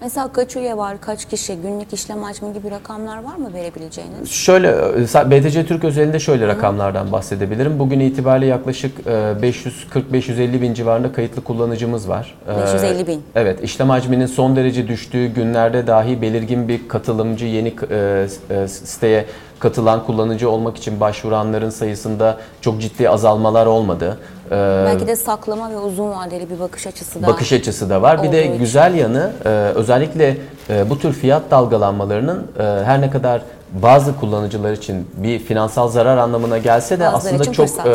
Mesela 0.00 0.32
kaç 0.32 0.56
üye 0.56 0.76
var, 0.76 1.00
kaç 1.00 1.28
kişi, 1.28 1.56
günlük 1.56 1.92
işlem 1.92 2.22
hacmi 2.22 2.52
gibi 2.52 2.70
rakamlar 2.70 3.22
var 3.22 3.36
mı 3.36 3.54
verebileceğiniz? 3.54 4.30
Şöyle, 4.30 4.68
e, 4.68 5.30
BTC 5.30 5.66
Türk 5.66 5.84
özelinde 5.84 6.18
şöyle 6.18 6.46
rakamlardan 6.46 7.12
bahsedebilirim. 7.12 7.78
Bugün 7.78 8.00
itibariyle 8.00 8.46
yaklaşık 8.46 9.06
e, 9.06 9.10
540-550 9.10 10.60
bin 10.60 10.74
civarında 10.74 11.12
kayıtlı 11.12 11.44
kullanıcımız 11.44 12.08
var. 12.08 12.34
E, 12.48 12.62
550 12.62 13.06
bin. 13.06 13.22
Evet, 13.34 13.64
işlem 13.64 13.90
hacminin 13.90 14.26
son 14.26 14.56
derece 14.56 14.88
düştüğü 14.88 15.26
günlerde 15.26 15.86
dahi 15.86 16.22
belirgin 16.22 16.68
bir 16.68 16.88
katılımcı 16.88 17.46
yeni 17.46 17.74
e, 17.90 18.26
e, 18.50 18.68
siteye 18.68 19.26
katılan 19.60 20.06
kullanıcı 20.06 20.50
olmak 20.50 20.76
için 20.76 21.00
başvuranların 21.00 21.70
sayısında 21.70 22.36
çok 22.60 22.80
ciddi 22.80 23.10
azalmalar 23.10 23.66
olmadı. 23.66 24.18
E, 24.46 24.50
Belki 24.86 25.06
de 25.06 25.16
saklama 25.16 25.70
ve 25.70 25.78
uzun 25.78 26.10
vadeli 26.10 26.50
bir 26.50 26.60
bakış 26.60 26.86
açısı 26.86 27.22
da 27.22 27.26
bakış 27.26 27.52
açısı 27.52 27.90
da 27.90 28.02
var. 28.02 28.22
Bir 28.22 28.32
de 28.32 28.44
için. 28.44 28.58
güzel 28.58 28.94
yanı 28.94 29.32
e, 29.44 29.48
özellikle 29.48 30.36
e, 30.70 30.90
bu 30.90 30.98
tür 30.98 31.12
fiyat 31.12 31.42
dalgalanmalarının 31.50 32.46
e, 32.58 32.62
her 32.62 33.00
ne 33.00 33.10
kadar 33.10 33.42
bazı 33.72 34.16
kullanıcılar 34.16 34.72
için 34.72 35.08
bir 35.16 35.38
finansal 35.38 35.88
zarar 35.88 36.16
anlamına 36.16 36.58
gelse 36.58 37.00
de 37.00 37.04
Bazıları 37.12 37.34
aslında 37.34 37.52
çok 37.52 37.86
e, 37.86 37.90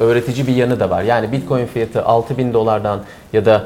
öğretici 0.00 0.46
bir 0.46 0.54
yanı 0.56 0.80
da 0.80 0.90
var. 0.90 1.02
Yani 1.02 1.32
Bitcoin 1.32 1.66
fiyatı 1.66 2.04
6000 2.04 2.54
dolardan 2.54 3.00
ya 3.32 3.44
da 3.44 3.64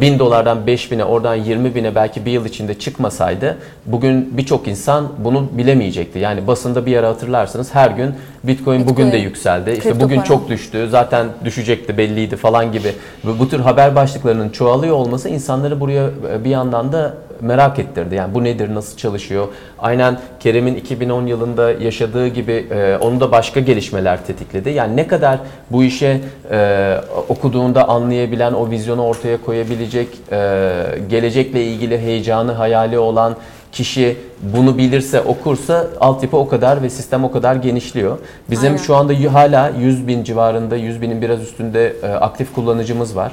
1000 0.00 0.18
dolardan 0.18 0.58
5000'e 0.66 1.04
oradan 1.04 1.34
20 1.34 1.74
bine 1.74 1.94
belki 1.94 2.26
bir 2.26 2.30
yıl 2.30 2.44
içinde 2.44 2.78
çıkmasaydı 2.78 3.56
bugün 3.86 4.36
birçok 4.36 4.68
insan 4.68 5.08
bunu 5.18 5.48
bilemeyecekti. 5.52 6.18
Yani 6.18 6.46
basında 6.46 6.86
bir 6.86 6.90
yere 6.90 7.06
hatırlarsınız 7.06 7.74
her 7.74 7.90
gün 7.90 8.14
Bitcoin, 8.44 8.86
bugün 8.86 9.02
de 9.02 9.06
Bitcoin, 9.06 9.22
yükseldi. 9.22 9.70
İşte 9.70 9.82
kripto 9.82 10.04
bugün 10.04 10.16
para. 10.16 10.24
çok 10.24 10.48
düştü. 10.48 10.88
Zaten 10.90 11.26
düşecekti 11.44 11.98
belliydi 11.98 12.36
falan 12.36 12.72
gibi. 12.72 12.92
Bu 13.24 13.48
tür 13.48 13.60
haber 13.60 13.96
başlıklarının 13.96 14.50
çoğalıyor 14.50 14.94
olması 14.94 15.28
insanları 15.28 15.80
buraya 15.80 16.10
e, 16.32 16.44
bir 16.44 16.50
yandan 16.50 16.92
da 16.92 17.14
merak 17.42 17.78
ettirdi. 17.78 18.14
Yani 18.14 18.34
bu 18.34 18.44
nedir, 18.44 18.74
nasıl 18.74 18.96
çalışıyor? 18.96 19.48
Aynen 19.78 20.18
Kerem'in 20.40 20.74
2010 20.74 21.26
yılında 21.26 21.72
yaşadığı 21.72 22.28
gibi 22.28 22.66
e, 22.70 22.96
onu 23.00 23.20
da 23.20 23.32
başka 23.32 23.60
gelişmeler 23.60 24.26
tetikledi. 24.26 24.70
Yani 24.70 24.96
ne 24.96 25.06
kadar 25.06 25.38
bu 25.70 25.84
işe 25.84 26.20
e, 26.50 26.96
okuduğunda 27.28 27.88
anlayabilen, 27.88 28.52
o 28.52 28.70
vizyonu 28.70 29.04
ortaya 29.04 29.36
koyabilecek, 29.44 30.08
e, 30.32 30.38
gelecekle 31.10 31.64
ilgili 31.64 31.98
heyecanı, 31.98 32.52
hayali 32.52 32.98
olan 32.98 33.36
kişi 33.72 34.16
bunu 34.42 34.78
bilirse, 34.78 35.20
okursa 35.20 35.86
altyapı 36.00 36.36
o 36.36 36.48
kadar 36.48 36.82
ve 36.82 36.90
sistem 36.90 37.24
o 37.24 37.32
kadar 37.32 37.54
genişliyor. 37.54 38.18
Bizim 38.50 38.72
Aynen. 38.72 38.76
şu 38.76 38.96
anda 38.96 39.32
hala 39.32 39.68
100 39.68 40.06
bin 40.08 40.24
civarında, 40.24 40.76
100 40.76 41.02
binin 41.02 41.22
biraz 41.22 41.42
üstünde 41.42 41.96
e, 42.02 42.06
aktif 42.06 42.54
kullanıcımız 42.54 43.16
var. 43.16 43.32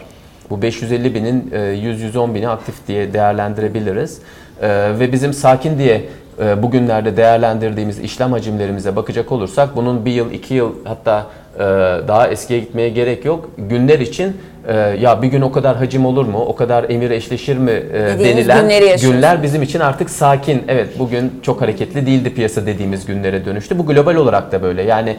Bu 0.50 0.62
550 0.62 1.15
binin 1.15 1.51
e, 1.53 1.58
100-110 1.58 2.34
bini 2.34 2.50
aktif 2.50 2.75
diye 2.88 3.13
değerlendirebiliriz. 3.13 4.18
E, 4.62 4.68
Ve 5.00 5.12
bizim 5.12 5.34
sakin 5.34 5.79
diye 5.79 6.01
e, 6.44 6.63
bugünlerde 6.63 7.18
değerlendirdiğimiz 7.18 8.00
işlem 8.00 8.32
hacimlerimize 8.32 8.96
bakacak 8.96 9.32
olursak 9.32 9.75
bunun 9.75 10.06
bir 10.06 10.12
yıl, 10.12 10.32
iki 10.32 10.53
yıl 10.53 10.72
hatta 10.84 11.25
e, 11.56 11.60
daha 12.08 12.27
eskiye 12.27 12.60
gitmeye 12.60 12.89
gerek 12.89 13.25
yok. 13.25 13.50
Günler 13.58 14.00
için 14.00 14.38
e, 14.68 14.75
ya 14.77 15.22
bir 15.22 15.27
gün 15.27 15.41
o 15.41 15.51
kadar 15.51 15.77
hacim 15.77 16.06
olur 16.06 16.25
mu, 16.25 16.39
o 16.48 16.56
kadar 16.56 16.89
emir 16.89 17.12
eşleşir 17.12 17.58
mi 17.58 17.72
e, 17.72 17.94
Dediğimiz 17.94 18.48
denilen 18.48 18.70
günler 19.12 19.44
bizim 19.44 19.62
için 19.62 19.79
artık 19.79 20.10
sakin. 20.10 20.63
Evet 20.68 20.88
bugün 21.00 21.39
çok 21.44 21.62
hareketli 21.62 22.06
değildi 22.06 22.34
piyasa 22.34 22.65
dediğimiz 22.65 23.06
günlere 23.06 23.46
dönüştü. 23.46 23.79
Bu 23.79 23.86
global 23.86 24.15
olarak 24.15 24.51
da 24.51 24.62
böyle. 24.62 24.82
Yani 24.84 25.15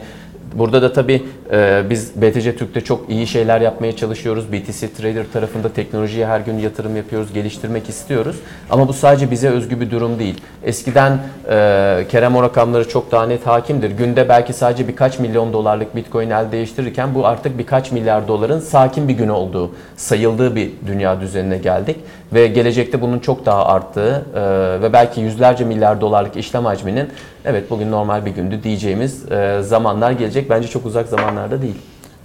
Burada 0.53 0.81
da 0.81 0.93
tabii 0.93 1.23
e, 1.51 1.83
biz 1.89 2.11
BTC 2.15 2.55
Türk'te 2.55 2.81
çok 2.81 3.09
iyi 3.09 3.27
şeyler 3.27 3.61
yapmaya 3.61 3.95
çalışıyoruz. 3.95 4.51
BTC 4.51 4.93
Trader 4.93 5.25
tarafında 5.33 5.69
teknolojiye 5.69 6.27
her 6.27 6.39
gün 6.39 6.59
yatırım 6.59 6.95
yapıyoruz, 6.95 7.33
geliştirmek 7.33 7.89
istiyoruz. 7.89 8.35
Ama 8.69 8.87
bu 8.87 8.93
sadece 8.93 9.31
bize 9.31 9.49
özgü 9.49 9.79
bir 9.79 9.91
durum 9.91 10.19
değil. 10.19 10.41
Eskiden 10.63 11.19
e, 11.49 12.05
Kerem 12.09 12.35
o 12.35 12.43
rakamları 12.43 12.89
çok 12.89 13.11
daha 13.11 13.25
net 13.25 13.47
hakimdir. 13.47 13.91
Günde 13.91 14.29
belki 14.29 14.53
sadece 14.53 14.87
birkaç 14.87 15.19
milyon 15.19 15.53
dolarlık 15.53 15.95
Bitcoin 15.95 16.29
el 16.29 16.51
değiştirirken 16.51 17.15
bu 17.15 17.27
artık 17.27 17.57
birkaç 17.57 17.91
milyar 17.91 18.27
doların 18.27 18.59
sakin 18.59 19.07
bir 19.07 19.13
gün 19.13 19.29
olduğu, 19.29 19.71
sayıldığı 19.97 20.55
bir 20.55 20.71
dünya 20.87 21.21
düzenine 21.21 21.57
geldik. 21.57 21.97
Ve 22.33 22.47
gelecekte 22.47 23.01
bunun 23.01 23.19
çok 23.19 23.45
daha 23.45 23.65
arttığı 23.65 24.25
e, 24.35 24.41
ve 24.81 24.93
belki 24.93 25.21
yüzlerce 25.21 25.65
milyar 25.65 26.01
dolarlık 26.01 26.37
işlem 26.37 26.65
hacminin 26.65 27.09
evet 27.45 27.69
bugün 27.69 27.91
normal 27.91 28.25
bir 28.25 28.31
gündü 28.31 28.63
diyeceğimiz 28.63 29.31
e, 29.31 29.61
zamanlar 29.63 30.11
gelecek. 30.11 30.49
Bence 30.49 30.67
çok 30.67 30.85
uzak 30.85 31.07
zamanlarda 31.07 31.61
değil. 31.61 31.77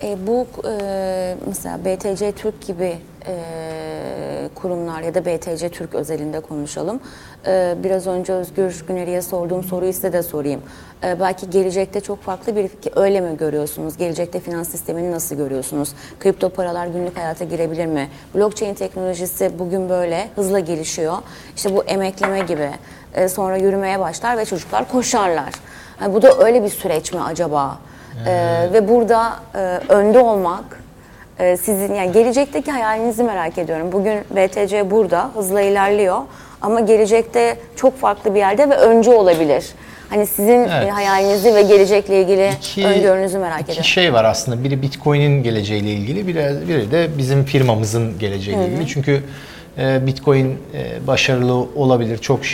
E, 0.03 0.17
bu 0.27 0.47
e, 0.69 1.37
mesela 1.47 1.79
BTC 1.85 2.33
Türk 2.33 2.67
gibi 2.67 2.97
e, 3.29 4.49
kurumlar 4.55 5.03
ya 5.03 5.15
da 5.15 5.25
BTC 5.25 5.69
Türk 5.69 5.95
özelinde 5.95 6.41
konuşalım. 6.41 7.01
E, 7.47 7.75
biraz 7.85 8.07
önce 8.07 8.33
Özgür 8.33 8.85
Güneri'ye 8.89 9.23
sorduğum 9.23 9.65
soruyu 9.65 9.93
size 9.93 10.13
de 10.13 10.23
sorayım. 10.23 10.63
E, 11.05 11.21
belki 11.21 11.51
gelecekte 11.51 12.01
çok 12.01 12.23
farklı 12.23 12.57
bir 12.57 12.69
fikir, 12.69 12.93
öyle 12.97 13.21
mi 13.21 13.37
görüyorsunuz? 13.37 13.97
Gelecekte 13.97 14.41
finans 14.41 14.69
sistemini 14.69 15.13
nasıl 15.13 15.37
görüyorsunuz? 15.37 15.93
Kripto 16.21 16.49
paralar 16.49 16.87
günlük 16.87 17.17
hayata 17.17 17.45
girebilir 17.45 17.87
mi? 17.87 18.09
Blockchain 18.35 18.75
teknolojisi 18.75 19.59
bugün 19.59 19.89
böyle 19.89 20.29
hızla 20.37 20.59
gelişiyor. 20.59 21.17
İşte 21.57 21.77
bu 21.77 21.85
emekleme 21.85 22.41
gibi 22.41 22.71
e, 23.15 23.29
sonra 23.29 23.57
yürümeye 23.57 24.01
başlar 24.01 24.39
ve 24.39 24.45
çocuklar 24.45 24.89
koşarlar. 24.89 25.53
Yani 26.01 26.15
bu 26.15 26.23
da 26.23 26.39
öyle 26.39 26.63
bir 26.63 26.69
süreç 26.69 27.13
mi 27.13 27.21
acaba? 27.21 27.79
Ee, 28.27 28.69
ve 28.73 28.89
burada 28.89 29.33
e, 29.55 29.59
önde 29.89 30.19
olmak 30.19 30.65
e, 31.39 31.57
sizin 31.57 31.95
yani 31.95 32.13
gelecekteki 32.13 32.71
hayalinizi 32.71 33.23
merak 33.23 33.59
ediyorum. 33.59 33.93
Bugün 33.93 34.19
BTC 34.31 34.91
burada 34.91 35.31
hızla 35.35 35.61
ilerliyor 35.61 36.19
ama 36.63 36.81
gelecekte 36.81 37.57
çok 37.77 37.99
farklı 38.01 38.35
bir 38.35 38.39
yerde 38.39 38.71
ve 38.71 38.75
önce 38.77 39.11
olabilir. 39.11 39.65
Hani 40.11 40.27
sizin 40.27 40.53
Evet. 40.59 40.85
e, 40.87 40.91
hayalinizi 40.91 41.55
ve 41.55 41.63
gelecekle 41.63 42.23
ilgili 42.23 42.51
İki- 42.59 42.87
öngörünüzü 42.87 43.39
merak 43.39 43.61
iki 43.61 43.65
ediyorum. 43.65 43.85
şey 43.85 44.13
var 44.13 44.25
aslında. 44.25 44.65
Biri 44.65 44.83
Bitcoin'in 44.83 45.43
geleceğiyle 45.43 45.91
ilgili, 45.93 46.27
biri, 46.27 46.69
biri 46.69 46.91
de 46.91 47.09
bizim 47.19 47.45
firmamızın 47.45 48.19
geleceğiyle 48.19 48.67
ilgili. 48.69 48.87
Çünkü 48.89 49.23
e, 49.79 50.07
Bitcoin 50.07 50.59
e, 50.75 51.07
başarılı 51.07 51.55
olabilir, 51.55 52.19
çok 52.19 52.41
e, 52.45 52.47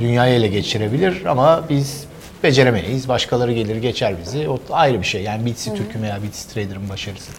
dünyayı 0.00 0.34
ele 0.34 0.46
geçirebilir 0.48 1.24
ama 1.26 1.64
biz 1.70 2.04
beceremeyiz. 2.44 3.08
Başkaları 3.08 3.52
gelir 3.52 3.76
geçer 3.76 4.14
bizi. 4.24 4.48
O 4.48 4.58
ayrı 4.70 5.00
bir 5.00 5.06
şey. 5.06 5.22
Yani 5.22 5.46
BTC 5.46 5.74
Türk'ün 5.74 6.02
veya 6.02 6.16
BTC 6.16 6.54
Trader'ın 6.54 6.88
başarısı. 6.88 7.30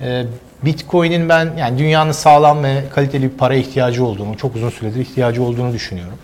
E, 0.00 0.24
Bitcoin'in 0.64 1.28
ben 1.28 1.50
yani 1.58 1.78
dünyanın 1.78 2.12
sağlam 2.12 2.64
ve 2.64 2.82
kaliteli 2.94 3.22
bir 3.22 3.36
para 3.38 3.54
ihtiyacı 3.54 4.04
olduğunu, 4.04 4.36
çok 4.36 4.56
uzun 4.56 4.70
süredir 4.70 5.00
ihtiyacı 5.00 5.42
olduğunu 5.42 5.72
düşünüyorum. 5.72 6.18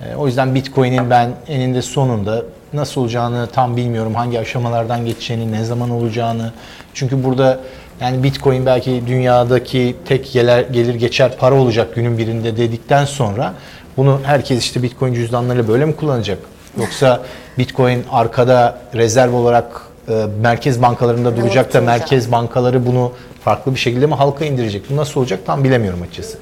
E, 0.00 0.14
O 0.16 0.26
yüzden 0.26 0.54
Bitcoin'in 0.54 1.10
ben 1.10 1.30
eninde 1.48 1.82
sonunda 1.82 2.42
nasıl 2.72 3.00
olacağını 3.00 3.46
tam 3.46 3.76
bilmiyorum. 3.76 4.14
Hangi 4.14 4.40
aşamalardan 4.40 5.06
geçeceğini, 5.06 5.52
ne 5.52 5.64
zaman 5.64 5.90
olacağını. 5.90 6.52
Çünkü 6.94 7.24
burada 7.24 7.60
yani 8.00 8.22
Bitcoin 8.22 8.66
belki 8.66 9.02
dünyadaki 9.06 9.96
tek 10.04 10.32
gelir, 10.32 10.68
gelir 10.68 10.94
geçer 10.94 11.32
para 11.38 11.54
olacak 11.54 11.94
günün 11.94 12.18
birinde 12.18 12.56
dedikten 12.56 13.04
sonra 13.04 13.54
bunu 13.96 14.20
herkes 14.24 14.58
işte 14.58 14.82
Bitcoin 14.82 15.14
cüzdanlarıyla 15.14 15.68
böyle 15.68 15.84
mi 15.84 15.96
kullanacak? 15.96 16.38
Yoksa 16.78 17.20
Bitcoin 17.58 18.04
arkada 18.10 18.78
rezerv 18.94 19.34
olarak 19.34 19.82
e, 20.08 20.26
merkez 20.42 20.82
bankalarında 20.82 21.36
duracak 21.36 21.74
da 21.74 21.80
merkez 21.80 22.32
bankaları 22.32 22.86
bunu 22.86 23.12
farklı 23.44 23.74
bir 23.74 23.80
şekilde 23.80 24.06
mi 24.06 24.14
halka 24.14 24.44
indirecek? 24.44 24.90
Bu 24.90 24.96
nasıl 24.96 25.20
olacak 25.20 25.40
tam 25.46 25.64
bilemiyorum 25.64 26.02
açıkçası. 26.02 26.38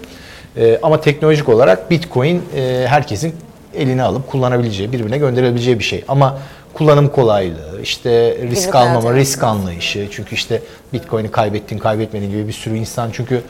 Ee, 0.56 0.78
ama 0.82 1.00
teknolojik 1.00 1.48
olarak 1.48 1.90
Bitcoin 1.90 2.42
e, 2.56 2.84
herkesin 2.88 3.34
eline 3.74 4.02
alıp 4.02 4.30
kullanabileceği, 4.30 4.92
birbirine 4.92 5.18
gönderebileceği 5.18 5.78
bir 5.78 5.84
şey. 5.84 6.04
Ama 6.08 6.38
kullanım 6.74 7.08
kolaylığı, 7.08 7.80
işte 7.82 8.36
risk 8.50 8.74
almama, 8.74 9.14
risk 9.14 9.44
anlayışı. 9.44 10.08
Çünkü 10.10 10.34
işte 10.34 10.62
Bitcoin'i 10.92 11.30
kaybettin, 11.30 11.78
kaybetmedin 11.78 12.30
gibi 12.30 12.48
bir 12.48 12.52
sürü 12.52 12.76
insan. 12.76 13.10
Çünkü 13.12 13.42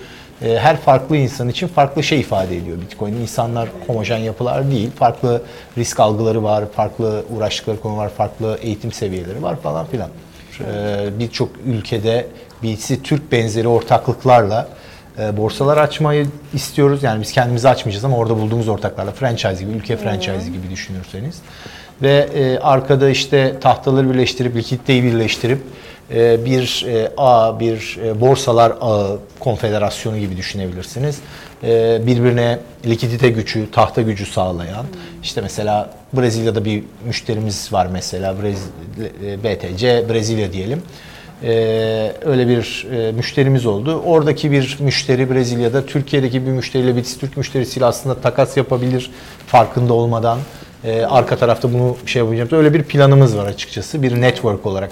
e, 0.45 0.59
her 0.59 0.77
farklı 0.77 1.17
insan 1.17 1.49
için 1.49 1.69
farklı 1.69 2.03
şey 2.03 2.21
ifade 2.21 2.57
ediyor 2.57 2.81
Bitcoin. 2.81 3.13
İnsanlar 3.13 3.69
homojen 3.87 4.19
yapılar 4.19 4.71
değil. 4.71 4.91
Farklı 4.99 5.43
risk 5.79 6.01
algıları 6.01 6.43
var, 6.43 6.65
farklı 6.77 7.25
uğraştıkları 7.37 7.81
konu 7.81 7.97
var, 7.97 8.09
farklı 8.09 8.59
eğitim 8.63 8.93
seviyeleri 8.93 9.43
var 9.43 9.57
falan 9.63 9.87
filan. 9.87 10.09
Ee, 10.61 11.19
Birçok 11.19 11.49
ülkede 11.67 12.27
birisi 12.63 13.03
Türk 13.03 13.33
benzeri 13.33 13.69
ortaklıklarla 13.69 14.69
e, 15.19 15.37
borsalar 15.37 15.77
açmayı 15.77 16.27
istiyoruz. 16.55 17.03
Yani 17.03 17.21
biz 17.21 17.33
kendimizi 17.33 17.69
açmayacağız 17.69 18.05
ama 18.05 18.17
orada 18.17 18.37
bulduğumuz 18.37 18.69
ortaklarla 18.69 19.13
franchise 19.13 19.65
gibi, 19.65 19.73
ülke 19.73 19.97
franchise 19.97 20.51
gibi 20.51 20.71
düşünürseniz. 20.71 21.39
Ve 22.03 22.29
e, 22.35 22.59
arkada 22.59 23.11
işte 23.11 23.61
tahtaları 23.61 24.11
birleştirip, 24.11 24.57
likiditeyi 24.57 25.03
birleştirip 25.03 25.59
e, 25.59 25.63
bir 26.15 26.85
e, 26.89 27.11
ağ, 27.17 27.61
bir 27.61 27.99
e, 28.05 28.21
borsalar 28.21 28.73
ağı, 28.81 29.19
konfederasyonu 29.41 30.19
gibi 30.19 30.37
düşünebilirsiniz. 30.37 31.19
E, 31.65 32.01
birbirine 32.07 32.59
likidite 32.87 33.29
gücü, 33.29 33.71
tahta 33.71 34.03
gücü 34.03 34.27
sağlayan. 34.27 34.87
işte 35.23 35.41
mesela 35.41 35.91
Brezilya'da 36.13 36.65
bir 36.65 36.85
müşterimiz 37.05 37.73
var 37.73 37.87
mesela, 37.93 38.35
Brez, 38.43 38.59
e, 39.25 39.45
BTC, 39.45 40.09
Brezilya 40.09 40.53
diyelim. 40.53 40.83
Ee, 41.45 42.13
öyle 42.25 42.49
bir 42.49 42.87
müşterimiz 43.13 43.67
oldu. 43.67 44.03
Oradaki 44.07 44.53
bir 44.53 44.77
müşteri 44.81 45.35
Brezilya'da 45.35 45.87
Türkiye'deki 45.87 46.47
bir 46.47 46.51
müşteriyle 46.51 46.97
Bitis 46.97 47.19
Türk 47.19 47.37
müşterisiyle 47.37 47.87
aslında 47.87 48.15
takas 48.15 48.57
yapabilir 48.57 49.11
farkında 49.47 49.93
olmadan. 49.93 50.39
Ee, 50.85 51.03
arka 51.03 51.37
tarafta 51.37 51.73
bunu 51.73 51.97
şey 52.07 52.23
yapacağım. 52.23 52.49
Öyle 52.53 52.75
bir 52.75 52.83
planımız 52.83 53.37
var 53.37 53.47
açıkçası. 53.47 54.03
Bir 54.03 54.21
network 54.21 54.67
olarak. 54.67 54.91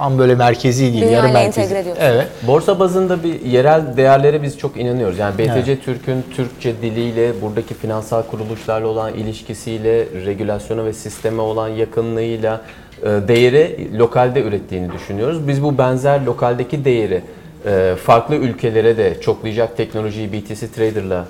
Tam 0.00 0.18
böyle 0.18 0.34
merkezi 0.34 0.82
değil, 0.82 0.94
Dünyayla 0.94 1.16
yarı 1.18 1.32
merkezi. 1.32 1.74
entegre. 1.74 1.94
Evet. 2.00 2.26
Borsa 2.46 2.80
bazında 2.80 3.22
bir 3.22 3.40
yerel 3.40 3.96
değerlere 3.96 4.42
biz 4.42 4.58
çok 4.58 4.76
inanıyoruz. 4.76 5.18
Yani 5.18 5.38
BTC 5.38 5.80
Türk'ün 5.80 6.24
Türkçe 6.36 6.82
diliyle, 6.82 7.42
buradaki 7.42 7.74
finansal 7.74 8.22
kuruluşlarla 8.22 8.86
olan 8.86 9.14
ilişkisiyle, 9.14 10.04
regülasyona 10.26 10.84
ve 10.84 10.92
sisteme 10.92 11.42
olan 11.42 11.68
yakınlığıyla 11.68 12.60
e, 13.02 13.06
değeri 13.06 13.90
lokalde 13.98 14.42
ürettiğini 14.42 14.92
düşünüyoruz. 14.92 15.48
Biz 15.48 15.62
bu 15.62 15.78
benzer 15.78 16.24
lokaldeki 16.24 16.84
değeri 16.84 17.22
e, 17.66 17.94
farklı 18.04 18.36
ülkelere 18.36 18.96
de 18.96 19.20
çoklayacak 19.20 19.76
teknolojiyi 19.76 20.32
BTC 20.32 20.68
Trader'la 20.68 21.24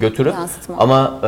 götürüp 0.00 0.34
Yansıtma. 0.34 0.74
ama 0.78 1.20
e, 1.22 1.26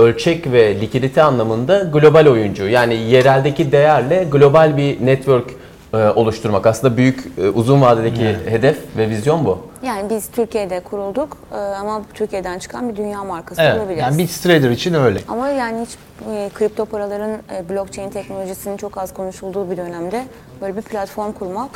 ölçek 0.00 0.52
ve 0.52 0.80
likidite 0.80 1.22
anlamında 1.22 1.78
global 1.92 2.26
oyuncu 2.26 2.68
yani 2.68 2.94
yereldeki 2.94 3.72
değerle 3.72 4.26
global 4.32 4.76
bir 4.76 5.06
network 5.06 5.50
e, 5.50 5.54
oluşturmak 5.92 6.66
aslında 6.66 6.96
büyük 6.96 7.24
e, 7.38 7.48
uzun 7.48 7.80
vadedeki 7.82 8.36
hedef 8.50 8.78
ve 8.96 9.08
vizyon 9.08 9.44
bu. 9.44 9.58
Yani 9.82 10.10
biz 10.10 10.30
Türkiye'de 10.30 10.80
kurulduk 10.80 11.36
e, 11.52 11.56
ama 11.56 12.02
Türkiye'den 12.14 12.58
çıkan 12.58 12.88
bir 12.88 12.96
dünya 12.96 13.24
markası 13.24 13.62
Evet. 13.62 13.78
olabiliriz. 13.80 14.02
Yani 14.02 14.18
BitTrader 14.18 14.70
için 14.70 14.94
öyle. 14.94 15.20
Ama 15.28 15.48
yani 15.48 15.84
hiç 15.86 15.90
e, 16.30 16.50
kripto 16.54 16.84
paraların 16.84 17.30
e, 17.30 17.68
blockchain 17.68 18.10
teknolojisinin 18.10 18.76
çok 18.76 18.98
az 18.98 19.14
konuşulduğu 19.14 19.70
bir 19.70 19.76
dönemde 19.76 20.24
böyle 20.60 20.76
bir 20.76 20.82
platform 20.82 21.32
kurmak 21.32 21.70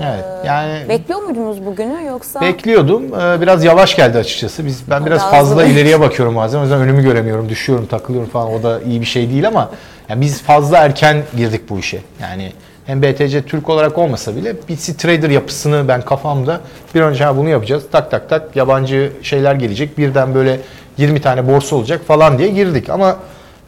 e, 0.00 0.04
Evet, 0.12 0.24
yani- 0.46 0.88
bekliyor 0.88 1.22
muydunuz 1.22 1.66
bugünü 1.66 2.04
yoksa 2.06 2.40
Bekliyordum. 2.40 3.02
Biraz 3.40 3.64
yavaş 3.64 3.96
geldi 3.96 4.18
açıkçası. 4.18 4.66
Biz 4.66 4.90
ben 4.90 5.06
biraz 5.06 5.20
Daha 5.20 5.30
fazla 5.30 5.62
hızlı. 5.62 5.72
ileriye 5.72 6.00
bakıyorum 6.00 6.36
bazen. 6.36 6.58
O 6.58 6.62
yüzden 6.62 6.80
önümü 6.80 7.02
göremiyorum, 7.02 7.48
düşüyorum, 7.48 7.86
takılıyorum 7.86 8.28
falan. 8.30 8.52
O 8.52 8.62
da 8.62 8.80
iyi 8.80 9.00
bir 9.00 9.06
şey 9.06 9.30
değil 9.30 9.48
ama 9.48 9.70
yani 10.08 10.20
biz 10.20 10.42
fazla 10.42 10.78
erken 10.78 11.22
girdik 11.36 11.70
bu 11.70 11.78
işe. 11.78 12.02
Yani 12.22 12.52
hem 12.90 13.02
BTC 13.02 13.42
Türk 13.42 13.68
olarak 13.68 13.98
olmasa 13.98 14.36
bile 14.36 14.54
BTC 14.56 14.96
Trader 14.96 15.30
yapısını 15.30 15.88
ben 15.88 16.02
kafamda 16.02 16.60
bir 16.94 17.00
önce 17.00 17.24
ha 17.24 17.36
bunu 17.36 17.48
yapacağız. 17.48 17.84
Tak 17.92 18.10
tak 18.10 18.28
tak 18.28 18.56
yabancı 18.56 19.12
şeyler 19.22 19.54
gelecek. 19.54 19.98
Birden 19.98 20.34
böyle 20.34 20.60
20 20.98 21.20
tane 21.20 21.48
borsa 21.48 21.76
olacak 21.76 22.00
falan 22.06 22.38
diye 22.38 22.48
girdik. 22.48 22.90
Ama 22.90 23.16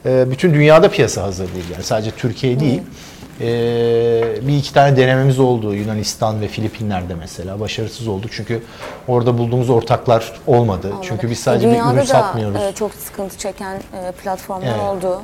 e, 0.07 0.31
bütün 0.31 0.55
dünyada 0.55 0.89
piyasa 0.89 1.23
hazır 1.23 1.55
değil. 1.55 1.65
Yani 1.73 1.83
sadece 1.83 2.11
Türkiye 2.11 2.61
değil. 2.61 2.83
Ee, 3.41 4.23
bir 4.43 4.57
iki 4.57 4.75
tane 4.75 4.97
denememiz 4.97 5.39
oldu 5.39 5.75
Yunanistan 5.75 6.41
ve 6.41 6.49
Filipinler'de 6.49 7.15
mesela 7.15 7.61
başarısız 7.61 8.09
olduk 8.09 8.31
çünkü 8.33 8.63
orada 9.09 9.39
bulduğumuz 9.39 9.71
ortaklar 9.71 10.33
olmadı 10.47 10.93
çünkü 11.03 11.31
biz 11.31 11.39
sadece 11.39 11.67
bir 11.67 11.73
Dünyada 11.73 11.91
ürün 11.93 12.01
da, 12.01 12.07
satmıyoruz. 12.07 12.57
e, 12.63 12.73
çok 12.79 12.95
sıkıntı 12.95 13.39
çeken 13.39 13.75
e, 13.75 14.13
platformlar 14.23 14.67
Evet. 14.69 14.81
oldu. 14.81 15.21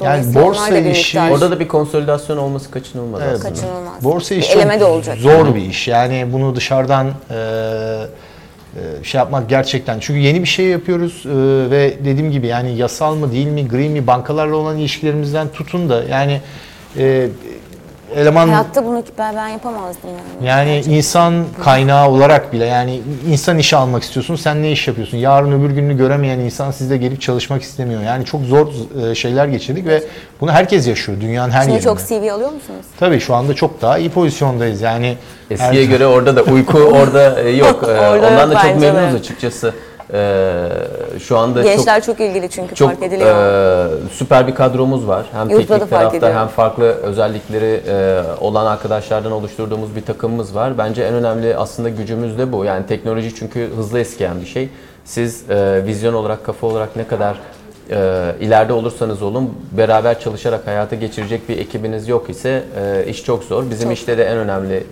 E, 0.00 0.04
Yani 0.04 0.20
dolayısıyla 0.34 0.42
borsa 0.42 0.74
bir 0.74 0.84
işi- 0.84 1.16
miktar 1.18 1.30
Orada 1.34 1.50
da 1.50 1.60
bir 1.60 1.68
konsolidasyon 1.68 2.36
olması 2.36 2.70
kaçınılmaz 2.70 3.20
Evet. 3.24 3.34
aslında. 3.34 3.48
kaçınılmaz. 3.48 4.04
Borsa 4.04 4.34
Bir 4.34 4.40
işi 4.40 4.52
eleme 4.52 4.80
de 4.80 4.84
olacak. 4.84 5.18
zor 5.18 5.54
bir 5.54 5.62
iş. 5.62 5.88
Yani 5.88 6.26
bunu 6.32 6.56
dışarıdan 6.56 7.06
e, 7.30 9.02
şey 9.02 9.18
yapmak 9.18 9.48
gerçekten. 9.48 9.98
Çünkü 10.00 10.20
yeni 10.20 10.42
bir 10.42 10.48
şey 10.48 10.66
yapıyoruz 10.66 11.22
ve 11.70 11.94
dediğim 12.04 12.30
gibi 12.32 12.46
yani 12.46 12.76
yasal 12.76 13.14
mı 13.14 13.32
değil 13.32 13.46
mi, 13.46 13.68
gri 13.68 13.88
mi, 13.88 14.06
bankalarla 14.06 14.56
olan 14.56 14.78
ilişkilerimizden 14.78 15.48
tutun 15.48 15.88
da 15.90 16.04
yani 16.04 16.40
e, 16.98 17.28
eleman 18.16 18.48
Hayatta 18.48 18.86
bunu 18.86 19.04
ben, 19.18 19.36
ben 19.36 19.48
yapamazdım 19.48 20.10
yani. 20.10 20.48
Yani 20.48 20.80
insan 20.96 21.44
kaynağı 21.64 22.08
olarak 22.08 22.52
bile 22.52 22.64
yani 22.66 23.00
insan 23.30 23.58
işe 23.58 23.76
almak 23.76 24.02
istiyorsun 24.02 24.36
sen 24.36 24.62
ne 24.62 24.72
iş 24.72 24.88
yapıyorsun? 24.88 25.16
Yarın 25.18 25.52
öbür 25.60 25.70
gününü 25.70 25.96
göremeyen 25.96 26.38
insan 26.38 26.70
sizde 26.70 26.96
gelip 26.96 27.20
çalışmak 27.20 27.62
istemiyor. 27.62 28.02
Yani 28.02 28.24
çok 28.24 28.42
zor 28.42 28.66
e, 29.10 29.14
şeyler 29.14 29.46
geçirdik 29.46 29.86
ve 29.86 30.02
bunu 30.40 30.52
herkes 30.52 30.88
yaşıyor 30.88 31.20
dünyanın 31.20 31.50
her 31.50 31.60
Şimdi 31.62 31.72
yerinde. 31.72 31.84
çok 31.84 31.98
CV 32.00 32.14
alıyor 32.14 32.52
musunuz? 32.52 32.86
Tabii 33.00 33.20
şu 33.20 33.34
anda 33.34 33.54
çok 33.54 33.82
daha 33.82 33.98
iyi 33.98 34.10
pozisyondayız. 34.10 34.80
Yani 34.80 35.16
Eskiye 35.50 35.84
her- 35.84 35.90
göre 35.90 36.06
orada 36.06 36.36
da 36.36 36.42
uyku 36.42 36.78
orada 36.78 37.40
e, 37.42 37.48
yok. 37.50 37.82
E, 37.88 38.10
Orada 38.10 38.28
Ondan 38.28 38.50
da 38.50 38.54
çok 38.62 38.80
memnunuz 38.80 39.14
açıkçası. 39.14 39.74
E, 40.12 40.68
şu 41.20 41.38
anda 41.38 41.62
çok 41.62 41.72
Gençler 41.72 42.02
çok, 42.02 42.20
ilgili 42.20 42.50
çünkü 42.50 42.74
çok 42.74 42.88
fark 42.88 43.02
ediliyor. 43.02 43.36
e, 43.36 44.08
süper 44.12 44.46
bir 44.46 44.54
kadromuz 44.54 45.08
var. 45.08 45.26
Hem 45.32 45.50
da 45.50 45.56
teknik 45.56 45.90
tarafta 45.90 46.16
ediyor. 46.16 46.34
hem 46.34 46.48
farklı 46.48 46.84
özellikleri 46.84 47.80
e, 47.88 48.22
olan 48.40 48.66
arkadaşlardan 48.66 49.32
oluşturduğumuz 49.32 49.96
bir 49.96 50.02
takımımız 50.02 50.54
var. 50.54 50.78
Bence 50.78 51.02
en 51.02 51.14
önemli 51.14 51.56
aslında 51.56 51.88
gücümüz 51.88 52.38
de 52.38 52.52
bu. 52.52 52.64
Yani 52.64 52.86
teknoloji 52.86 53.34
çünkü 53.34 53.70
hızlı 53.76 53.98
eskiyen 53.98 54.40
bir 54.40 54.46
şey. 54.46 54.68
Siz 55.04 55.50
e, 55.50 55.84
vizyon 55.86 56.14
olarak, 56.14 56.44
kafa 56.44 56.66
olarak 56.66 56.96
ne 56.96 57.06
kadar 57.06 57.36
e, 57.90 58.34
ileride 58.40 58.72
olursanız 58.72 59.22
olun 59.22 59.54
beraber 59.72 60.20
çalışarak 60.20 60.66
hayata 60.66 60.96
geçirecek 60.96 61.48
bir 61.48 61.58
ekibiniz 61.58 62.08
yok 62.08 62.30
ise 62.30 62.62
e, 62.80 63.04
iş 63.06 63.24
çok 63.24 63.44
zor. 63.44 63.70
Bizim 63.70 63.88
Çok. 63.88 63.98
işte 63.98 64.18
de 64.18 64.24
en 64.24 64.36
önemli 64.36 64.74
e, 64.76 64.84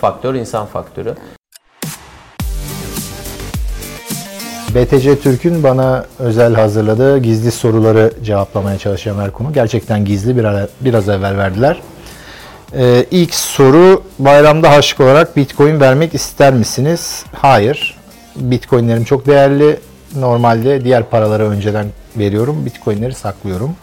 faktör 0.00 0.34
insan 0.34 0.66
faktörü. 0.66 1.14
BTC 4.74 5.20
Türk'ün 5.20 5.62
bana 5.62 6.04
özel 6.18 6.54
hazırladığı 6.54 7.18
gizli 7.18 7.52
soruları 7.52 8.12
cevaplamaya 8.24 8.78
çalışacağım 8.78 9.20
her 9.20 9.30
konu. 9.30 9.52
Gerçekten 9.52 10.04
gizli 10.04 10.36
bir 10.36 10.44
ara- 10.44 10.68
biraz 10.80 11.08
evvel 11.08 11.36
verdiler. 11.38 11.82
Ee, 12.76 13.06
ilk 13.10 13.34
soru 13.34 14.02
bayramda 14.18 14.70
harçlık 14.70 15.00
olarak 15.00 15.36
Bitcoin 15.36 15.80
vermek 15.80 16.14
ister 16.14 16.52
misiniz? 16.54 17.24
Hayır. 17.32 17.98
Bitcoinlerim 18.36 19.04
çok 19.04 19.26
değerli. 19.26 19.80
Normalde 20.16 20.84
diğer 20.84 21.02
paraları 21.10 21.50
önceden 21.50 21.86
veriyorum. 22.16 22.66
Bitcoinleri 22.66 23.14
saklıyorum. 23.14 23.76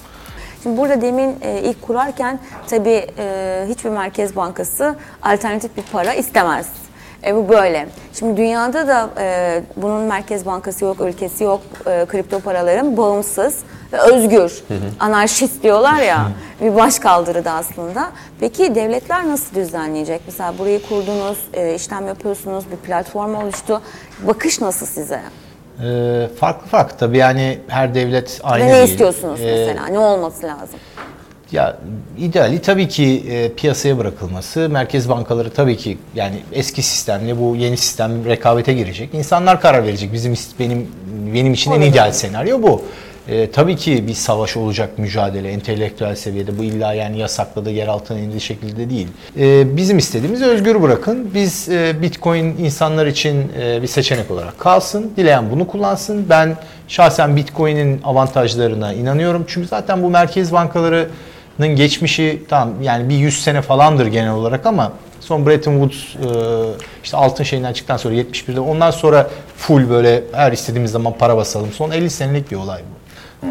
Şimdi 0.63 0.77
burada 0.77 1.01
demin 1.01 1.35
e, 1.41 1.61
ilk 1.63 1.81
kurarken 1.81 2.39
tabii 2.69 3.05
e, 3.17 3.65
hiçbir 3.69 3.89
merkez 3.89 4.35
bankası 4.35 4.95
alternatif 5.23 5.77
bir 5.77 5.83
para 5.91 6.13
istemez. 6.13 6.67
E, 7.25 7.35
bu 7.35 7.49
böyle. 7.49 7.87
Şimdi 8.13 8.37
dünyada 8.37 8.87
da 8.87 9.09
e, 9.19 9.61
bunun 9.77 10.01
merkez 10.01 10.45
bankası 10.45 10.85
yok, 10.85 11.01
ülkesi 11.01 11.43
yok. 11.43 11.61
E, 11.85 12.05
kripto 12.05 12.39
paraların 12.39 12.97
bağımsız 12.97 13.55
ve 13.93 13.97
özgür. 13.97 14.63
Anarşist 14.99 15.63
diyorlar 15.63 16.01
ya. 16.01 16.31
bir 16.61 16.75
baş 16.75 16.99
kaldırıda 16.99 17.51
aslında. 17.51 18.11
Peki 18.39 18.75
devletler 18.75 19.27
nasıl 19.27 19.55
düzenleyecek? 19.55 20.21
Mesela 20.25 20.57
burayı 20.57 20.81
kurdunuz, 20.89 21.37
e, 21.53 21.75
işlem 21.75 22.07
yapıyorsunuz, 22.07 22.63
bir 22.71 22.77
platform 22.77 23.35
oluştu. 23.35 23.81
Bakış 24.27 24.61
nasıl 24.61 24.85
size? 24.85 25.21
Ee, 25.83 26.27
farklı 26.39 26.67
farklı 26.67 26.97
tabii 26.97 27.17
yani 27.17 27.59
her 27.67 27.95
devlet 27.95 28.39
aynı 28.43 28.63
Ve 28.65 28.69
ne 28.69 28.73
değil. 28.73 28.89
istiyorsunuz 28.89 29.39
Ee, 29.41 29.45
mesela? 29.45 29.87
Ne 29.87 29.99
olması 29.99 30.47
lazım? 30.47 30.79
Ya 31.51 31.77
ideali 32.17 32.61
tabii 32.61 32.87
ki 32.87 33.23
e, 33.29 33.53
piyasaya 33.53 33.97
bırakılması. 33.97 34.69
Merkez 34.69 35.09
bankaları 35.09 35.49
tabii 35.49 35.77
ki 35.77 35.97
yani 36.15 36.35
eski 36.51 36.81
sistemle 36.81 37.39
bu 37.39 37.55
yeni 37.55 37.77
sistem 37.77 38.25
rekabete 38.25 38.73
girecek. 38.73 39.13
İnsanlar 39.13 39.61
karar 39.61 39.83
verecek. 39.83 40.13
Bizim 40.13 40.33
benim 40.59 40.87
benim 41.33 41.53
için 41.53 41.71
en 41.71 41.81
ideal 41.81 42.11
senaryo 42.11 42.61
bu. 42.61 42.83
E, 43.27 43.51
tabii 43.51 43.75
ki 43.75 44.07
bir 44.07 44.13
savaş 44.13 44.57
olacak 44.57 44.97
mücadele 44.97 45.51
entelektüel 45.51 46.15
seviyede. 46.15 46.57
Bu 46.57 46.63
illa 46.63 46.93
yani 46.93 47.19
yasakladığı 47.19 47.71
yer 47.71 47.87
altına 47.87 48.19
indiği 48.19 48.41
şekilde 48.41 48.89
değil. 48.89 49.07
E, 49.39 49.77
bizim 49.77 49.97
istediğimiz 49.97 50.41
özgür 50.41 50.81
bırakın. 50.81 51.31
Biz 51.33 51.69
e, 51.69 52.01
Bitcoin 52.01 52.45
insanlar 52.45 53.05
için 53.07 53.51
e, 53.61 53.81
bir 53.81 53.87
seçenek 53.87 54.31
olarak 54.31 54.59
kalsın. 54.59 55.11
Dileyen 55.17 55.51
bunu 55.51 55.67
kullansın. 55.67 56.25
Ben 56.29 56.57
şahsen 56.87 57.35
Bitcoin'in 57.35 58.01
avantajlarına 58.03 58.93
inanıyorum. 58.93 59.45
Çünkü 59.47 59.67
zaten 59.67 60.03
bu 60.03 60.09
merkez 60.09 60.51
bankaları 60.51 61.09
geçmişi 61.59 62.43
tamam 62.49 62.81
yani 62.81 63.09
bir 63.09 63.15
100 63.15 63.43
sene 63.43 63.61
falandır 63.61 64.07
genel 64.07 64.31
olarak 64.31 64.65
ama 64.65 64.93
son 65.19 65.45
Bretton 65.45 65.87
Woods 65.87 66.15
e, 66.15 66.29
işte 67.03 67.17
altın 67.17 67.43
şeyinden 67.43 67.73
çıktıktan 67.73 67.97
sonra 67.97 68.15
71'de 68.15 68.59
ondan 68.59 68.91
sonra 68.91 69.29
full 69.57 69.89
böyle 69.89 70.23
her 70.31 70.51
istediğimiz 70.51 70.91
zaman 70.91 71.13
para 71.17 71.37
basalım. 71.37 71.71
Son 71.71 71.91
50 71.91 72.09
senelik 72.09 72.51
bir 72.51 72.55
olay 72.55 72.81
bu. 72.81 73.01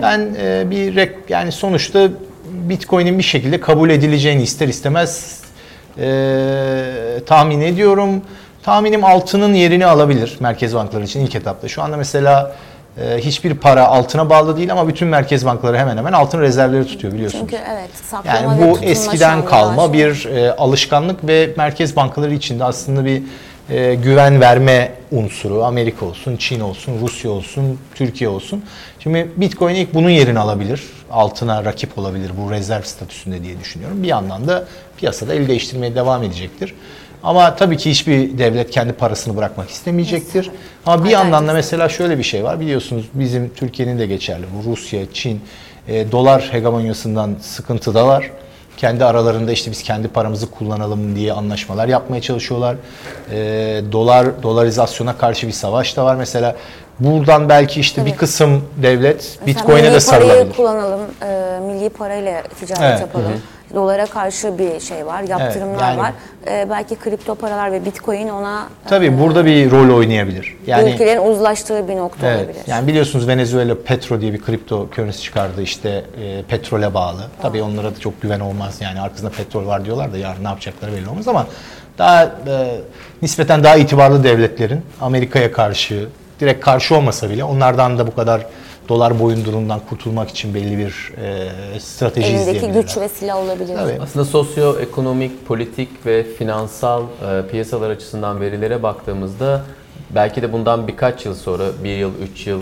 Ben 0.03 0.35
e, 0.41 0.71
bir 0.71 0.95
rek, 0.95 1.17
yani 1.29 1.53
sonuçta 1.53 2.09
Bitcoin'in 2.51 3.19
bir 3.19 3.23
şekilde 3.23 3.61
kabul 3.61 3.91
edileceğini 3.91 4.43
ister 4.43 4.69
istemez 4.69 5.41
e, 5.99 7.21
tahmin 7.27 7.61
ediyorum. 7.61 8.23
Tahminim 8.63 9.05
altının 9.05 9.55
yerini 9.55 9.87
alabilir 9.87 10.37
merkez 10.41 10.75
bankaları 10.75 11.05
için 11.05 11.21
ilk 11.21 11.35
etapta. 11.35 11.69
Şu 11.69 11.83
anda 11.83 11.97
mesela 11.97 12.57
hiçbir 12.99 13.55
para 13.55 13.87
altına 13.87 14.31
bağlı 14.31 14.57
değil 14.57 14.73
ama 14.73 14.89
bütün 14.89 15.09
merkez 15.09 15.47
bankaları 15.47 15.79
hemen 15.79 15.97
hemen 15.97 16.13
altın 16.13 16.41
rezervleri 16.41 16.87
tutuyor 16.87 17.15
biliyorsunuz. 17.15 17.47
Çünkü 17.51 17.63
evet 17.75 17.91
saklama 18.11 18.37
Yani 18.37 18.71
bu 18.71 18.79
eskiden 18.79 19.45
kalma 19.45 19.85
var. 19.85 19.93
bir 19.93 20.25
e, 20.25 20.53
alışkanlık 20.53 21.27
ve 21.27 21.51
merkez 21.57 21.97
bankaları 21.97 22.35
içinde 22.35 22.65
aslında 22.65 23.05
bir 23.05 23.23
e, 23.71 23.95
güven 23.95 24.41
verme 24.41 24.93
unsuru. 25.13 25.65
Amerika 25.65 26.07
olsun, 26.07 26.37
Çin 26.37 26.61
olsun, 26.61 27.01
Rusya 27.01 27.31
olsun, 27.31 27.79
Türkiye 27.95 28.31
olsun. 28.31 28.65
Şimdi 28.99 29.31
Bitcoin 29.37 29.75
ilk 29.75 29.95
bunun 29.95 30.11
yerini 30.11 30.39
alabilir. 30.39 30.83
Altına 31.11 31.65
rakip 31.65 31.99
olabilir 31.99 32.31
bu 32.47 32.51
rezerv 32.51 32.83
statüsünde 32.83 33.43
diye 33.43 33.61
düşünüyorum. 33.61 34.03
Bir 34.03 34.09
yandan 34.09 34.49
da 34.49 34.65
piyasada 34.97 35.35
el 35.35 35.49
değiştirmeye 35.49 35.95
devam 35.95 36.23
edecektir. 36.23 36.75
Ama 37.23 37.57
tabii 37.57 37.77
ki 37.77 37.91
hiçbir 37.91 38.39
devlet 38.39 38.71
kendi 38.71 38.93
parasını 38.93 39.37
bırakmak 39.37 39.71
istemeyecektir. 39.71 40.51
Ama 40.87 41.05
bir 41.05 41.11
yandan 41.11 41.49
da 41.49 41.53
mesela 41.53 41.89
şöyle 41.89 42.19
bir 42.19 42.23
şey 42.23 42.45
var. 42.45 42.61
Biliyorsunuz 42.61 43.05
bizim 43.15 43.55
Türkiye'nin 43.55 43.99
de 43.99 44.07
geçerli. 44.07 44.47
Bu 44.57 44.71
Rusya, 44.71 45.13
Çin 45.13 45.41
e, 45.89 46.13
dolar 46.13 46.49
hegemonyasından 46.53 47.37
sıkıntıdalar. 47.41 48.31
Kendi 48.77 49.05
aralarında 49.05 49.53
işte 49.53 49.71
biz 49.71 49.83
kendi 49.83 50.09
paramızı 50.09 50.51
kullanalım 50.51 51.17
diye 51.17 51.33
anlaşmalar 51.33 51.89
yapmaya 51.89 52.21
çalışıyorlar. 52.21 52.77
E, 53.33 53.37
dolar 53.93 54.43
dolarizasyona 54.43 55.17
karşı 55.19 55.47
bir 55.47 55.53
savaş 55.53 55.97
da 55.97 56.05
var. 56.05 56.17
Mesela 56.17 56.57
buradan 57.01 57.49
belki 57.49 57.81
işte 57.81 58.07
bir 58.07 58.17
kısım 58.17 58.65
devlet 58.83 59.39
Bitcoin'e 59.47 59.83
milli 59.83 59.93
de 59.93 60.01
sarılabilir. 60.01 60.35
parayı 60.35 60.53
kullanalım, 60.53 61.01
e, 61.23 61.61
milli 61.67 61.89
parayla 61.89 62.43
ticaret 62.43 62.83
Evet. 62.83 63.01
yapalım. 63.01 63.33
Dolara 63.75 64.07
karşı 64.07 64.59
bir 64.59 64.81
şey 64.81 65.07
var, 65.07 65.23
yaptırımlar 65.23 65.89
yani- 65.89 65.99
var. 65.99 66.13
E, 66.51 66.67
belki 66.71 66.97
kripto 66.97 67.35
paralar 67.35 67.73
ve 67.73 67.85
bitcoin 67.85 68.29
ona 68.29 68.69
Tabii 68.89 69.19
burada 69.21 69.45
bir 69.45 69.71
rol 69.71 69.97
oynayabilir. 69.97 70.57
Yani 70.67 70.91
ülkelerin 70.91 71.21
uzlaştığı 71.33 71.89
bir 71.89 71.97
nokta 71.97 72.27
Evet. 72.27 72.39
olabilir. 72.41 72.63
Yani 72.67 72.87
biliyorsunuz 72.89 73.29
Venezuela 73.29 73.75
Petro 73.85 74.21
diye 74.21 74.33
bir 74.33 74.41
kripto 74.41 74.89
currency 74.97 75.23
çıkardı 75.23 75.63
işte 75.63 76.05
e, 76.23 76.43
petrole 76.43 76.95
bağlı. 76.95 77.21
Tabii 77.43 77.63
onlara 77.63 77.97
da 77.97 78.01
çok 78.01 78.23
güven 78.23 78.41
olmaz. 78.41 78.77
Yani 78.81 79.01
arkasında 79.01 79.31
petrol 79.31 79.67
var 79.67 79.85
diyorlar 79.85 80.13
da 80.13 80.19
yarın 80.19 80.45
ne 80.45 80.49
yapacakları 80.49 80.93
belli 80.93 81.09
olmaz 81.09 81.29
ama 81.29 81.47
daha 81.99 82.25
e, 82.25 82.29
nispeten 83.23 83.65
daha 83.65 83.77
itibarlı 83.77 84.25
devletlerin 84.25 84.83
Amerika'ya 85.01 85.53
karşı 85.53 86.09
direkt 86.41 86.65
karşı 86.65 86.97
olmasa 86.97 87.31
bile 87.31 87.45
onlardan 87.45 87.99
da 87.99 88.07
bu 88.07 88.15
kadar 88.15 88.47
dolar 88.89 89.21
boyundurumdan 89.21 89.81
kurtulmak 89.89 90.31
için 90.31 90.55
belli 90.55 90.79
bir 90.79 91.13
e, 91.23 91.81
strateji 91.81 92.27
Elindeki 92.27 92.43
izleyebilirler. 92.43 92.83
güç 92.83 92.97
ve 92.97 93.09
silah 93.09 93.37
olabilir. 93.37 93.77
Tabii. 93.77 93.99
Aslında 94.03 94.25
sosyoekonomik, 94.25 95.47
politik 95.47 96.07
ve 96.07 96.25
finansal 96.25 97.03
e, 97.03 97.47
piyasalar 97.51 97.91
açısından 97.91 98.41
verilere 98.41 98.83
baktığımızda 98.83 99.65
belki 100.11 100.43
de 100.43 100.53
bundan 100.53 100.89
birkaç 100.89 101.27
yıl 101.27 101.35
sonra, 101.35 101.65
bir 101.85 101.97
yıl, 101.97 102.11
üç 102.23 102.47
yıl, 102.47 102.61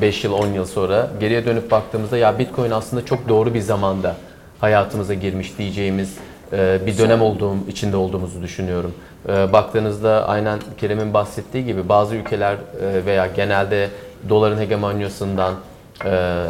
beş 0.00 0.24
yıl, 0.24 0.32
on 0.32 0.46
yıl 0.46 0.64
sonra 0.66 1.10
geriye 1.20 1.46
dönüp 1.46 1.70
baktığımızda 1.70 2.16
ya 2.16 2.38
Bitcoin 2.38 2.70
aslında 2.70 3.04
çok 3.04 3.28
doğru 3.28 3.54
bir 3.54 3.60
zamanda 3.60 4.16
hayatımıza 4.60 5.14
girmiş 5.14 5.58
diyeceğimiz 5.58 6.14
e, 6.52 6.78
bir 6.86 6.98
dönem 6.98 7.22
olduğum 7.22 7.56
içinde 7.68 7.96
olduğumuzu 7.96 8.42
düşünüyorum. 8.42 8.94
E, 9.28 9.52
baktığınızda 9.52 10.28
aynen 10.28 10.58
Kerem'in 10.78 11.14
bahsettiği 11.14 11.64
gibi 11.64 11.88
bazı 11.88 12.14
ülkeler 12.14 12.54
e, 12.54 13.06
veya 13.06 13.26
genelde 13.26 13.88
doların 14.28 14.58
hegemonyasından 14.58 15.54
e, 16.04 16.44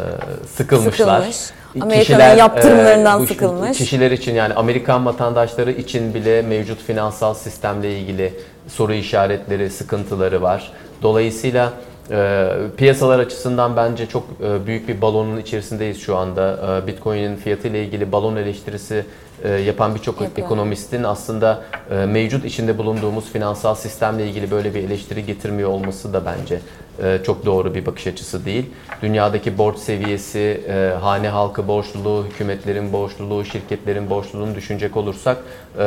sıkılmışlar. 0.55 1.21
Sıkılmış. 1.21 1.51
Amerika'nın 1.81 2.37
yaptırımlarından 2.37 3.25
sıkılmış. 3.25 3.77
Kişiler 3.77 4.11
için 4.11 4.35
yani 4.35 4.53
Amerikan 4.53 5.05
vatandaşları 5.05 5.71
için 5.71 6.13
bile 6.13 6.41
mevcut 6.41 6.81
finansal 6.81 7.33
sistemle 7.33 7.99
ilgili 7.99 8.33
soru 8.67 8.93
işaretleri, 8.93 9.69
sıkıntıları 9.69 10.41
var. 10.41 10.71
Dolayısıyla 11.01 11.73
e, 12.11 12.47
piyasalar 12.77 13.19
açısından 13.19 13.75
bence 13.75 14.05
çok 14.05 14.23
e, 14.43 14.67
büyük 14.67 14.87
bir 14.87 15.01
balonun 15.01 15.37
içerisindeyiz 15.37 16.01
şu 16.01 16.17
anda. 16.17 16.81
E, 16.83 16.87
Bitcoin'in 16.87 17.35
fiyatı 17.35 17.67
ile 17.67 17.85
ilgili 17.85 18.11
balon 18.11 18.35
eleştirisi 18.35 19.05
e, 19.43 19.49
yapan 19.49 19.95
birçok 19.95 20.21
ekonomistin 20.37 21.03
aslında 21.03 21.63
e, 21.91 21.95
mevcut 21.95 22.45
içinde 22.45 22.77
bulunduğumuz 22.77 23.31
finansal 23.31 23.75
sistemle 23.75 24.27
ilgili 24.27 24.51
böyle 24.51 24.73
bir 24.73 24.83
eleştiri 24.83 25.25
getirmiyor 25.25 25.69
olması 25.69 26.13
da 26.13 26.25
bence 26.25 26.59
e, 27.03 27.19
çok 27.23 27.45
doğru 27.45 27.75
bir 27.75 27.85
bakış 27.85 28.07
açısı 28.07 28.45
değil. 28.45 28.65
Dünyadaki 29.01 29.57
borç 29.57 29.77
seviyesi, 29.77 30.63
e, 30.69 30.93
hane 31.01 31.29
halkı 31.29 31.67
borçluluğu, 31.67 32.25
hükümetlerin 32.25 32.93
borçluluğu, 32.93 33.45
şirketlerin 33.45 34.09
borçluluğunu 34.09 34.55
düşünecek 34.55 34.97
olursak 34.97 35.37
e, 35.79 35.83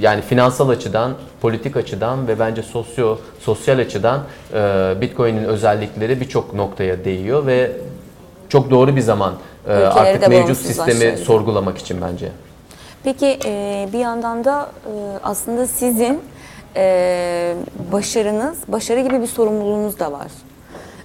yani 0.00 0.22
finansal 0.22 0.68
açıdan, 0.68 1.12
politik 1.40 1.76
açıdan 1.76 2.28
ve 2.28 2.38
bence 2.38 2.62
sosyo 2.62 3.18
sosyal 3.40 3.78
açıdan 3.78 4.20
e, 4.54 4.94
Bitcoin'in 5.00 5.44
özellikleri 5.44 6.20
birçok 6.20 6.54
noktaya 6.54 7.04
değiyor 7.04 7.46
ve 7.46 7.72
çok 8.50 8.70
doğru 8.70 8.96
bir 8.96 9.00
zaman 9.00 9.34
e, 9.68 9.72
Ülkeleri 9.72 9.88
artık 9.88 10.28
mevcut 10.28 10.56
sistemi 10.56 11.18
sorgulamak 11.18 11.78
için 11.78 12.00
bence. 12.02 12.28
Peki 13.04 13.38
e, 13.44 13.88
bir 13.92 13.98
yandan 13.98 14.44
da 14.44 14.70
e, 14.86 14.92
aslında 15.22 15.66
sizin 15.66 16.20
e, 16.76 17.54
başarınız, 17.92 18.58
başarı 18.68 19.00
gibi 19.00 19.22
bir 19.22 19.26
sorumluluğunuz 19.26 19.98
da 19.98 20.12
var. 20.12 20.26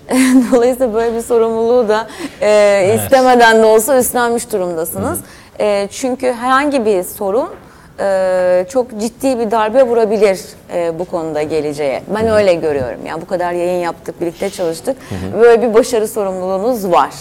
Dolayısıyla 0.52 0.94
böyle 0.94 1.16
bir 1.18 1.22
sorumluluğu 1.22 1.90
da 1.90 2.08
e, 2.42 2.96
istemeden 2.96 3.62
de 3.64 3.66
olsa 3.66 4.00
üstlenmiş 4.00 4.52
durumdasınız. 4.52 5.20
E, 5.60 5.88
çünkü 5.92 6.34
herhangi 6.34 6.86
bir 6.86 7.04
sorun 7.04 7.50
e, 8.00 8.66
çok 8.70 9.00
ciddi 9.00 9.40
bir 9.40 9.52
darbe 9.52 9.84
vurabilir 9.84 10.40
e, 10.74 11.00
bu 11.00 11.06
konuda 11.06 11.42
geleceğe. 11.42 12.04
Ben 12.16 12.28
öyle 12.28 12.54
görüyorum. 12.54 13.06
Yani 13.06 13.22
bu 13.22 13.26
kadar 13.26 13.54
yayın 13.54 13.80
yaptık, 13.80 14.22
birlikte 14.22 14.50
çalıştık. 14.50 14.98
Böyle 15.42 15.62
bir 15.62 15.74
başarı 15.74 16.08
sorumluluğunuz 16.08 16.92
var. 16.92 17.12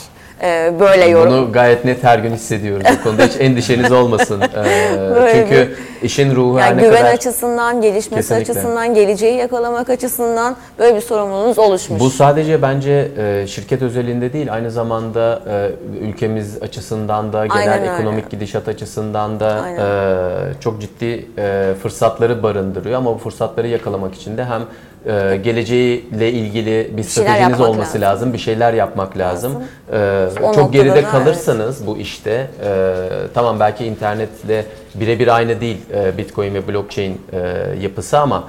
E, 0.42 0.73
böyle 0.81 1.05
yorum. 1.05 1.33
Bunu 1.33 1.53
gayet 1.53 1.85
net 1.85 2.05
her 2.05 2.18
gün 2.18 2.31
hissediyoruz. 2.33 2.87
Bu 2.99 3.03
konuda 3.03 3.23
hiç 3.23 3.40
endişeniz 3.40 3.92
olmasın. 3.92 4.42
Ee, 4.64 5.33
çünkü 5.33 5.77
işin 6.03 6.37
ruhu 6.37 6.59
her 6.59 6.66
Yani 6.68 6.77
ne 6.83 6.87
güven 6.87 6.97
kadar... 6.99 7.12
açısından, 7.12 7.81
gelişmesi 7.81 8.29
Kesinlikle. 8.29 8.53
açısından, 8.53 8.94
geleceği 8.94 9.37
yakalamak 9.37 9.90
açısından 9.90 10.57
böyle 10.79 10.97
bir 10.97 11.01
sorumluluğunuz 11.01 11.59
oluşmuş. 11.59 12.01
Bu 12.01 12.11
sadece 12.11 12.62
bence 12.62 13.09
e, 13.18 13.47
şirket 13.47 13.83
özelinde 13.83 14.33
değil, 14.33 14.53
aynı 14.53 14.70
zamanda 14.70 15.42
e, 15.51 15.70
ülkemiz 16.01 16.62
açısından 16.62 17.33
da, 17.33 17.47
genel 17.47 17.73
Aynen 17.73 17.83
öyle. 17.83 17.94
ekonomik 17.94 18.31
gidişat 18.31 18.68
açısından 18.68 19.40
da 19.40 19.61
Aynen. 19.64 19.81
e, 19.81 20.61
çok 20.61 20.81
ciddi 20.81 21.27
e, 21.38 21.75
fırsatları 21.83 22.42
barındırıyor. 22.42 22.99
Ama 22.99 23.14
bu 23.14 23.18
fırsatları 23.18 23.68
yakalamak 23.68 24.14
için 24.14 24.37
de 24.37 24.44
hem 24.44 24.62
e, 25.07 25.37
geleceğiyle 25.37 26.33
ilgili 26.33 26.90
bir 26.97 27.03
şeyler 27.03 27.35
stratejiniz 27.35 27.61
olması 27.61 27.81
lazım. 27.81 28.03
lazım. 28.03 28.33
bir 28.33 28.38
şeyler 28.38 28.73
yapmak 28.73 29.19
lazım. 29.19 29.53
E, 29.93 30.27
O 30.43 30.55
çok 30.55 30.73
geride 30.73 30.95
da 30.95 31.11
kalırsanız 31.11 31.87
bu 31.87 31.99
işte, 31.99 32.47
e, 32.64 32.95
tamam 33.35 33.61
belki 33.61 33.85
internetle 33.85 34.64
birebir 34.95 35.29
aynı 35.37 35.61
değil 35.61 35.79
e, 35.95 36.19
Bitcoin 36.19 36.55
ve 36.55 36.69
blockchain 36.69 37.21
e, 37.33 37.38
yapısı 37.83 38.19
ama 38.19 38.45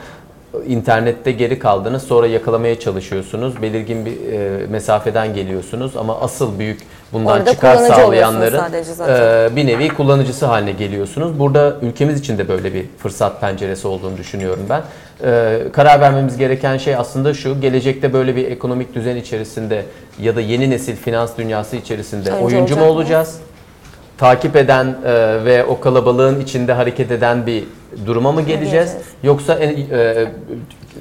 internette 0.68 1.32
geri 1.32 1.60
kaldınız 1.60 2.04
sonra 2.04 2.28
yakalamaya 2.28 2.80
çalışıyorsunuz. 2.80 3.62
Belirgin 3.62 4.06
bir 4.06 4.34
e, 4.34 4.68
mesafeden 4.68 5.34
geliyorsunuz 5.34 5.98
ama 5.98 6.22
asıl 6.22 6.60
büyük 6.60 6.80
bundan 7.13 7.39
Orada 7.39 7.52
çıkar 7.52 7.78
sağlayanların 7.78 8.62
e, 9.08 9.56
bir 9.56 9.68
nevi 9.68 9.88
kullanıcısı 9.89 10.46
haline 10.46 10.72
geliyorsunuz. 10.72 11.39
Burada 11.39 11.76
ülkemiz 11.82 12.20
için 12.20 12.38
de 12.38 12.48
böyle 12.48 12.74
bir 12.74 12.86
fırsat 12.98 13.41
penceresi 13.41 13.88
olduğunu 13.88 14.18
düşünüyorum 14.18 14.65
ben. 14.70 14.82
E, 15.23 15.60
karar 15.73 16.01
vermemiz 16.01 16.38
gereken 16.38 16.78
şey 16.78 16.95
aslında 16.95 17.34
şu, 17.34 17.62
gelecekte 17.62 18.13
böyle 18.13 18.36
bir 18.36 18.51
ekonomik 18.51 18.95
düzen 18.95 19.15
içerisinde 19.15 19.86
ya 20.21 20.36
da 20.36 20.41
yeni 20.41 20.69
nesil 20.69 20.95
finans 20.95 21.38
dünyası 21.38 21.75
içerisinde 21.75 22.30
Öncü 22.32 22.43
oyuncu 22.43 22.75
olacak 22.75 22.78
mu 22.78 22.86
mı? 22.86 22.91
olacağız? 22.91 23.39
takip 24.17 24.56
eden 24.56 24.86
e, 25.06 25.45
ve 25.45 25.65
o 25.65 25.80
kalabalığın 25.80 26.39
içinde 26.41 26.73
hareket 26.73 27.12
eden 27.12 27.45
bir 27.45 27.63
duruma 28.06 28.32
mı 28.32 28.41
geleceğiz? 28.41 28.71
geleceğiz? 28.71 28.95
Yoksa 29.23 29.54
e, 29.56 29.65
e, 29.65 30.28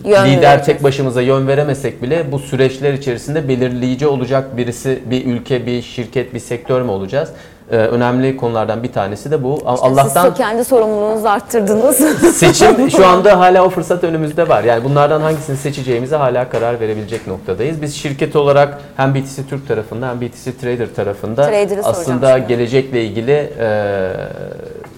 Yön 0.05 0.25
lider 0.27 0.59
vereceğiz. 0.59 0.67
tek 0.67 0.83
başımıza 0.85 1.23
yön 1.23 1.47
veremesek 1.49 2.03
bile 2.03 2.33
bu 2.33 2.39
süreçler 2.39 2.93
içerisinde 2.93 3.49
belirleyici 3.49 4.07
olacak 4.07 4.57
birisi, 4.57 4.99
bir 5.11 5.27
ülke, 5.27 5.67
bir 5.67 5.83
şirket, 5.83 6.35
bir 6.35 6.41
sektör 6.41 6.83
mü 6.83 6.91
olacağız? 6.91 7.29
E, 7.71 7.77
önemli 7.77 8.37
konulardan 8.37 8.83
bir 8.83 8.93
tanesi 8.93 9.31
de 9.31 9.43
bu. 9.43 9.63
A- 9.67 9.71
Allah'tan 9.87 10.29
Siz 10.29 10.35
kendi 10.35 10.65
sorumluluğunuzu 10.65 11.29
arttırdınız. 11.29 11.97
seçim 12.37 12.91
şu 12.97 13.07
anda 13.07 13.39
hala 13.39 13.65
o 13.65 13.71
fırsat 13.71 14.05
önümüzde 14.05 14.49
var. 14.49 14.65
Yani 14.65 14.85
bunlardan 14.85 15.21
hangisini 15.21 15.57
seçeceğimize 15.57 16.17
hala 16.17 16.49
karar 16.49 16.81
verebilecek 16.81 17.27
noktadayız. 17.27 17.83
Biz 17.83 17.95
şirket 17.95 18.37
olarak 18.37 18.79
hem 18.97 19.15
BTC 19.15 19.43
Türk 19.51 19.69
tarafında 19.69 20.09
hem 20.09 20.21
BTC 20.21 20.57
Trader 20.57 20.95
tarafında 20.97 21.47
Trader'ı 21.51 21.81
aslında 21.85 22.39
gelecekle 22.39 23.05
ilgili 23.05 23.53
e, 23.59 24.11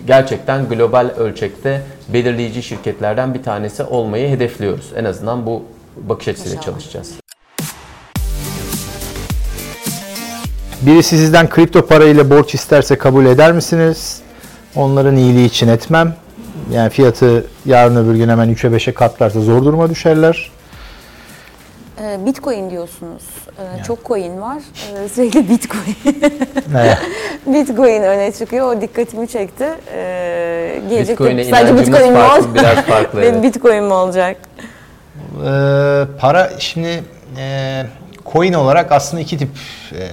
gerçekten 0.06 0.68
global 0.68 1.10
ölçekte 1.18 1.82
belirleyici 2.08 2.62
şirketlerden 2.62 3.34
bir 3.34 3.42
tanesi 3.42 3.82
olmayı 3.82 4.28
hedefliyoruz. 4.28 4.92
En 4.96 5.04
azından 5.04 5.46
bu 5.46 5.62
bakış 5.96 6.28
açısıyla 6.28 6.56
İnşallah. 6.58 6.74
çalışacağız. 6.74 7.25
Birisi 10.82 11.18
sizden 11.18 11.48
kripto 11.48 11.86
parayla 11.86 12.30
borç 12.30 12.54
isterse 12.54 12.98
kabul 12.98 13.26
eder 13.26 13.52
misiniz? 13.52 14.20
Onların 14.74 15.16
iyiliği 15.16 15.46
için 15.46 15.68
etmem. 15.68 16.14
Yani 16.72 16.90
fiyatı 16.90 17.46
yarın 17.66 17.96
öbür 17.96 18.14
gün 18.14 18.28
hemen 18.28 18.48
3'e 18.48 18.70
5'e 18.76 18.94
katlarsa 18.94 19.40
zor 19.40 19.64
duruma 19.64 19.90
düşerler. 19.90 20.50
Ee, 22.02 22.26
Bitcoin 22.26 22.70
diyorsunuz. 22.70 23.22
Ee, 23.58 23.82
Çok 23.82 24.04
coin 24.04 24.40
var. 24.40 24.58
Ee, 25.04 25.08
Sürekli 25.08 25.48
Bitcoin. 25.48 25.96
Evet. 26.76 26.98
Bitcoin 27.46 28.02
öne 28.02 28.32
çıkıyor. 28.32 28.76
O 28.76 28.80
dikkatimi 28.80 29.28
çekti. 29.28 29.64
Gelecekte 30.88 31.12
Bitcoin'e 31.12 31.44
sadece 31.44 31.76
Bitcoin 31.78 32.12
mi 32.12 32.18
olacak? 32.18 32.54
biraz 32.54 32.76
farklı, 32.84 33.20
Benim 33.22 33.34
evet. 33.34 33.42
Bitcoin 33.54 33.84
mi 33.84 33.92
olacak? 33.92 34.36
Ee, 35.46 36.02
para 36.20 36.50
şimdi 36.58 37.04
e, 37.38 37.82
coin 38.32 38.52
olarak 38.52 38.92
aslında 38.92 39.22
iki 39.22 39.38
tip 39.38 39.48
e, 39.92 40.04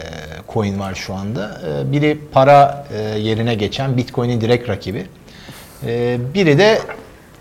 coin 0.53 0.79
var 0.79 0.95
şu 0.95 1.13
anda. 1.13 1.61
Ee, 1.67 1.91
biri 1.91 2.17
para 2.31 2.87
e, 2.93 3.19
yerine 3.19 3.55
geçen 3.55 3.97
Bitcoin'in 3.97 4.41
direkt 4.41 4.69
rakibi. 4.69 5.05
Ee, 5.85 6.17
biri 6.33 6.57
de 6.57 6.79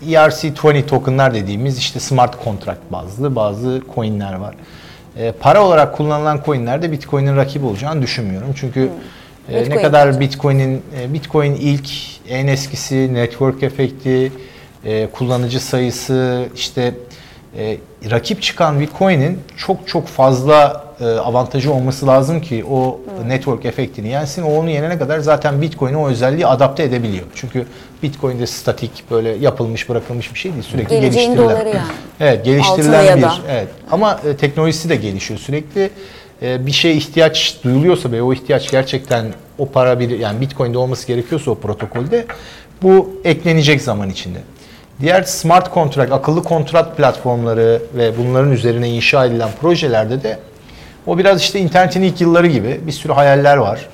ERC20 0.05 0.85
tokenlar 0.85 1.33
dediğimiz 1.33 1.77
işte 1.77 1.99
smart 1.99 2.43
contract 2.43 2.81
bazlı 2.91 3.35
bazı 3.35 3.81
coinler 3.95 4.33
var. 4.33 4.55
Ee, 5.17 5.33
para 5.39 5.63
olarak 5.65 5.97
kullanılan 5.97 6.41
coinlerde 6.45 6.91
Bitcoin'in 6.91 7.35
rakibi 7.35 7.65
olacağını 7.65 8.01
düşünmüyorum. 8.01 8.49
Çünkü 8.55 8.89
e, 9.49 9.69
ne 9.69 9.81
kadar. 9.81 10.19
Bitcoin'in 10.19 10.81
e, 10.99 11.13
Bitcoin 11.13 11.55
ilk 11.55 11.89
en 12.29 12.47
eskisi 12.47 13.13
network 13.13 13.63
efekti, 13.63 14.31
kullanıcı 15.13 15.59
sayısı 15.59 16.45
işte 16.55 16.93
e, 17.57 17.77
rakip 18.11 18.41
çıkan 18.41 18.79
bir 18.79 18.89
coin'in 18.99 19.39
çok 19.57 19.87
çok 19.87 20.07
fazla 20.07 20.83
e, 21.01 21.05
avantajı 21.05 21.73
olması 21.73 22.07
lazım 22.07 22.41
ki 22.41 22.65
o 22.71 22.99
network 23.27 23.65
efektini 23.65 24.07
yensin. 24.07 24.43
O 24.43 24.47
onu 24.47 24.69
yenene 24.69 24.97
kadar 24.97 25.19
zaten 25.19 25.61
Bitcoin'e 25.61 25.97
o 25.97 26.09
özelliği 26.09 26.47
adapte 26.47 26.83
edebiliyor. 26.83 27.25
Çünkü 27.35 27.65
Bitcoin'de 28.03 28.47
statik 28.47 29.11
böyle 29.11 29.29
yapılmış 29.29 29.89
bırakılmış 29.89 30.33
bir 30.33 30.39
şey 30.39 30.53
değil. 30.53 30.63
Sürekli 30.63 30.89
Geleceğin 30.89 31.13
geliştirilen. 31.13 31.49
doları 31.49 31.69
yani. 31.69 31.91
Evet, 32.19 32.45
geliştirilen 32.45 33.17
bir 33.17 33.41
evet. 33.49 33.67
Ama 33.91 34.19
e, 34.29 34.37
teknolojisi 34.37 34.89
de 34.89 34.95
gelişiyor 34.95 35.39
sürekli. 35.39 35.89
E, 36.41 36.65
bir 36.65 36.71
şeye 36.71 36.95
ihtiyaç 36.95 37.57
duyuluyorsa 37.63 38.11
ve 38.11 38.21
o 38.21 38.33
ihtiyaç 38.33 38.71
gerçekten 38.71 39.25
o 39.57 39.69
para 39.69 39.99
bir 39.99 40.19
yani 40.19 40.41
Bitcoin'de 40.41 40.77
olması 40.77 41.07
gerekiyorsa 41.07 41.51
o 41.51 41.55
protokolde 41.55 42.25
bu 42.81 43.21
eklenecek 43.23 43.81
zaman 43.81 44.09
içinde. 44.09 44.39
Diğer 45.01 45.23
smart 45.23 45.73
contract, 45.73 46.11
akıllı 46.11 46.43
kontrat 46.43 46.97
platformları 46.97 47.81
ve 47.93 48.17
bunların 48.17 48.51
üzerine 48.51 48.89
inşa 48.89 49.25
edilen 49.25 49.49
projelerde 49.61 50.23
de 50.23 50.39
o 51.07 51.17
biraz 51.17 51.41
işte 51.41 51.59
internetin 51.59 52.01
ilk 52.01 52.21
yılları 52.21 52.47
gibi 52.47 52.81
bir 52.87 52.91
sürü 52.91 53.13
hayaller 53.13 53.57
var. 53.57 53.87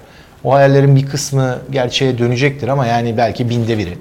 O 0.43 0.53
hayallerin 0.53 0.95
bir 0.95 1.05
kısmı 1.05 1.57
gerçeğe 1.71 2.17
dönecektir 2.17 2.67
ama 2.67 2.85
yani 2.85 3.17
belki 3.17 3.49
binde 3.49 3.77
biri. 3.77 3.97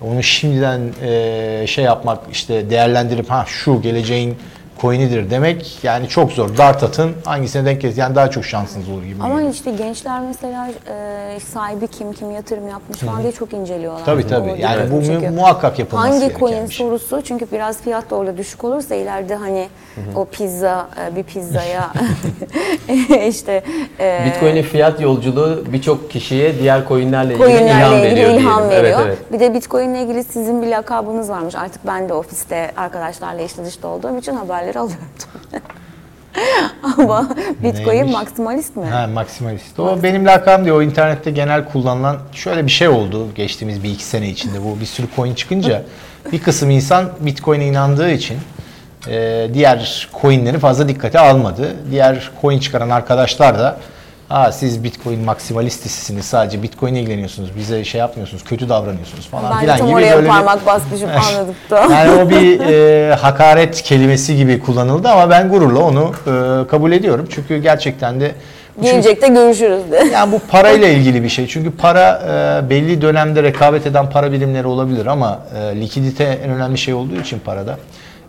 Onu 0.00 0.22
şimdiden 0.22 0.80
e, 1.02 1.66
şey 1.66 1.84
yapmak 1.84 2.18
işte 2.32 2.70
değerlendirip 2.70 3.30
ha 3.30 3.44
şu 3.48 3.82
geleceğin 3.82 4.36
coin'idir 4.80 5.30
demek 5.30 5.78
yani 5.84 6.08
çok 6.08 6.32
zor. 6.32 6.56
Dart 6.56 6.82
atın 6.82 7.12
hangisine 7.24 7.64
denk 7.64 7.80
gelir 7.80 7.96
yani 7.96 8.14
daha 8.14 8.30
çok 8.30 8.44
şansınız 8.44 8.88
olur 8.88 9.02
gibi. 9.02 9.22
Ama 9.22 9.34
geliyor. 9.34 9.54
işte 9.54 9.70
gençler 9.70 10.20
mesela 10.20 10.68
e, 10.88 11.40
sahibi 11.40 11.86
kim, 11.88 12.12
kim 12.12 12.30
yatırım 12.30 12.68
yapmış 12.68 12.98
falan 12.98 13.22
diye 13.22 13.32
çok 13.32 13.52
inceliyorlar. 13.52 14.04
Tabii 14.04 14.26
tabii. 14.26 14.50
O 14.50 14.54
Yani 14.58 14.90
bu 14.90 14.94
mu- 14.96 15.04
çekiyor. 15.06 15.32
muhakkak 15.32 15.78
yapılması 15.78 16.08
Hangi 16.20 16.34
coin 16.38 16.66
şey. 16.66 16.86
sorusu 16.86 17.22
çünkü 17.24 17.46
biraz 17.52 17.80
fiyat 17.82 18.10
da 18.10 18.14
orada 18.16 18.36
düşük 18.36 18.64
olursa 18.64 18.94
ileride 18.94 19.34
hani 19.34 19.68
o 20.16 20.24
pizza 20.24 20.86
e, 21.12 21.16
bir 21.16 21.22
pizzaya 21.22 21.90
işte 23.28 23.62
e, 24.00 24.24
Bitcoin'in 24.26 24.62
fiyat 24.62 25.00
yolculuğu 25.00 25.64
birçok 25.72 26.10
kişiye 26.10 26.58
diğer 26.58 26.88
coinlerle 26.88 27.34
ilgili 27.34 27.50
ilham 27.64 27.92
ilgili 27.94 28.10
veriyor 28.10 28.30
ilham 28.30 28.70
diyelim. 28.70 28.84
veriyor. 28.84 29.00
Evet, 29.06 29.16
evet. 29.20 29.32
Bir 29.32 29.40
de 29.40 29.54
Bitcoin 29.54 29.90
ile 29.94 30.02
ilgili 30.02 30.24
sizin 30.24 30.62
bir 30.62 30.66
lakabınız 30.66 31.28
varmış. 31.30 31.54
Artık 31.54 31.86
ben 31.86 32.08
de 32.08 32.12
ofiste 32.14 32.70
arkadaşlarla 32.76 33.42
işte 33.42 33.64
dışta 33.64 33.88
olduğum 33.88 34.18
için 34.18 34.34
haberleri 34.36 34.69
alıyordum. 34.76 35.08
Ama 36.98 37.28
Bitcoin 37.62 38.10
maksimalist 38.10 38.76
mi? 38.76 38.86
Ha, 38.86 39.06
maksimalist. 39.06 39.80
O 39.80 40.02
benim 40.02 40.26
lakabım 40.26 40.64
diyor. 40.64 40.76
O 40.76 40.82
internette 40.82 41.30
genel 41.30 41.64
kullanılan 41.64 42.18
şöyle 42.32 42.66
bir 42.66 42.70
şey 42.70 42.88
oldu 42.88 43.34
geçtiğimiz 43.34 43.82
bir 43.82 43.90
iki 43.90 44.04
sene 44.04 44.28
içinde. 44.28 44.64
Bu 44.64 44.80
bir 44.80 44.86
sürü 44.86 45.06
coin 45.16 45.34
çıkınca 45.34 45.82
bir 46.32 46.42
kısım 46.42 46.70
insan 46.70 47.10
Bitcoin'e 47.20 47.66
inandığı 47.66 48.10
için 48.10 48.38
e, 49.08 49.48
diğer 49.54 50.08
coinleri 50.20 50.58
fazla 50.58 50.88
dikkate 50.88 51.18
almadı. 51.18 51.76
Diğer 51.90 52.30
coin 52.40 52.58
çıkaran 52.58 52.90
arkadaşlar 52.90 53.58
da 53.58 53.76
Aa, 54.30 54.52
siz 54.52 54.84
Bitcoin 54.84 55.24
maksimalistisiniz 55.24 56.24
sadece 56.24 56.62
Bitcoin'e 56.62 57.00
ilgileniyorsunuz 57.00 57.56
bize 57.56 57.84
şey 57.84 57.98
yapmıyorsunuz 57.98 58.44
kötü 58.44 58.68
davranıyorsunuz 58.68 59.26
falan 59.28 59.50
Ben 59.50 59.60
filan 59.60 59.78
gibi 59.78 59.86
oraya 59.96 60.14
böyle 60.16 60.22
bir- 60.26 60.30
parmak 60.32 60.66
basmışım 60.66 61.10
anladım 61.28 61.54
da. 61.70 61.80
yani 61.94 62.22
o 62.22 62.30
bir 62.30 62.60
e, 62.60 63.14
hakaret 63.14 63.82
kelimesi 63.82 64.36
gibi 64.36 64.60
kullanıldı 64.60 65.08
ama 65.08 65.30
ben 65.30 65.48
gururla 65.48 65.78
onu 65.80 66.12
e, 66.26 66.66
kabul 66.68 66.92
ediyorum. 66.92 67.26
Çünkü 67.30 67.58
gerçekten 67.58 68.20
de 68.20 68.32
çünkü- 68.76 68.90
Gelecekte 68.90 69.28
görüşürüz 69.28 69.90
de. 69.90 70.08
yani 70.12 70.32
bu 70.32 70.38
parayla 70.38 70.88
ilgili 70.98 71.22
bir 71.22 71.28
şey. 71.28 71.46
Çünkü 71.46 71.70
para 71.70 72.22
e, 72.66 72.70
belli 72.70 73.02
dönemde 73.02 73.42
rekabet 73.42 73.86
eden 73.86 74.10
para 74.10 74.32
birimleri 74.32 74.66
olabilir 74.66 75.06
ama 75.06 75.38
e, 75.58 75.80
likidite 75.80 76.24
en 76.24 76.50
önemli 76.50 76.78
şey 76.78 76.94
olduğu 76.94 77.16
için 77.20 77.38
parada 77.38 77.78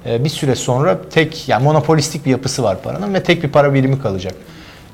e, 0.05 0.23
bir 0.23 0.29
süre 0.29 0.55
sonra 0.55 0.97
tek 1.13 1.49
yani 1.49 1.63
monopolistik 1.63 2.25
bir 2.25 2.31
yapısı 2.31 2.63
var 2.63 2.77
paranın 2.83 3.13
ve 3.13 3.23
tek 3.23 3.43
bir 3.43 3.49
para 3.49 3.73
birimi 3.73 4.01
kalacak. 4.01 4.33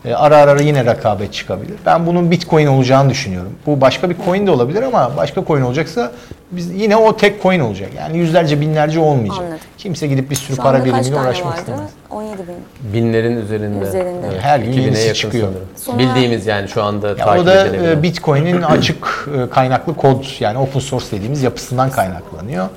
E, 0.06 0.14
ara 0.14 0.38
ara 0.38 0.62
yine 0.62 0.86
rekabet 0.86 1.34
çıkabilir. 1.34 1.76
Ben 1.86 2.06
bunun 2.08 2.32
Bitcoin 2.32 2.68
olacağını 2.68 3.10
düşünüyorum. 3.10 3.52
Bu 3.66 3.82
başka 3.82 4.10
bir 4.10 4.16
coin 4.26 4.48
de 4.48 4.52
olabilir 4.52 4.82
ama 4.82 5.12
başka 5.18 5.46
coin 5.46 5.62
olacaksa 5.62 6.12
biz 6.52 6.72
yine 6.82 6.96
o 6.98 7.18
tek 7.18 7.44
coin 7.44 7.60
olacak. 7.60 7.90
Yani 7.98 8.18
yüzlerce 8.18 8.62
binlerce 8.62 9.00
olmayacak. 9.00 9.38
Anladım. 9.40 9.58
Kimse 9.78 10.08
gidip 10.08 10.30
bir 10.30 10.36
sürü 10.36 10.56
Şu 10.56 10.62
para 10.62 10.78
anda 10.78 10.78
kaç 10.80 10.86
birimiyle 10.94 11.16
tane 11.16 11.28
uğraşmak 11.28 11.52
vardı? 11.52 11.60
istemez. 11.60 11.90
17 12.10 12.38
bin. 12.38 12.94
Binlerin 12.94 13.38
üzerinde. 13.42 13.86
Üzerinde. 13.86 14.40
Her 14.42 14.60
gün 14.60 14.72
2000'e 14.72 14.82
yenisi 14.82 15.02
yakın 15.08 15.14
çıkıyor. 15.20 15.48
sanırım. 15.48 15.68
Sonra- 15.76 16.00
Bildiğimiz 16.00 16.48
yani 16.48 16.68
şu 16.70 16.84
anda 16.84 17.08
Ya 17.10 17.16
takip 17.16 17.42
o 17.44 17.46
da 17.46 17.66
edilebilen. 17.68 17.98
e, 17.98 18.04
Bitcoin'in 18.04 18.62
açık 18.62 19.28
e, 19.38 19.50
kaynaklı 19.50 19.96
kod 19.96 20.24
yani 20.40 20.58
open 20.58 20.80
source 20.80 21.06
dediğimiz 21.12 21.44
yapısından 21.44 21.90
kaynaklanıyor. 21.90 22.68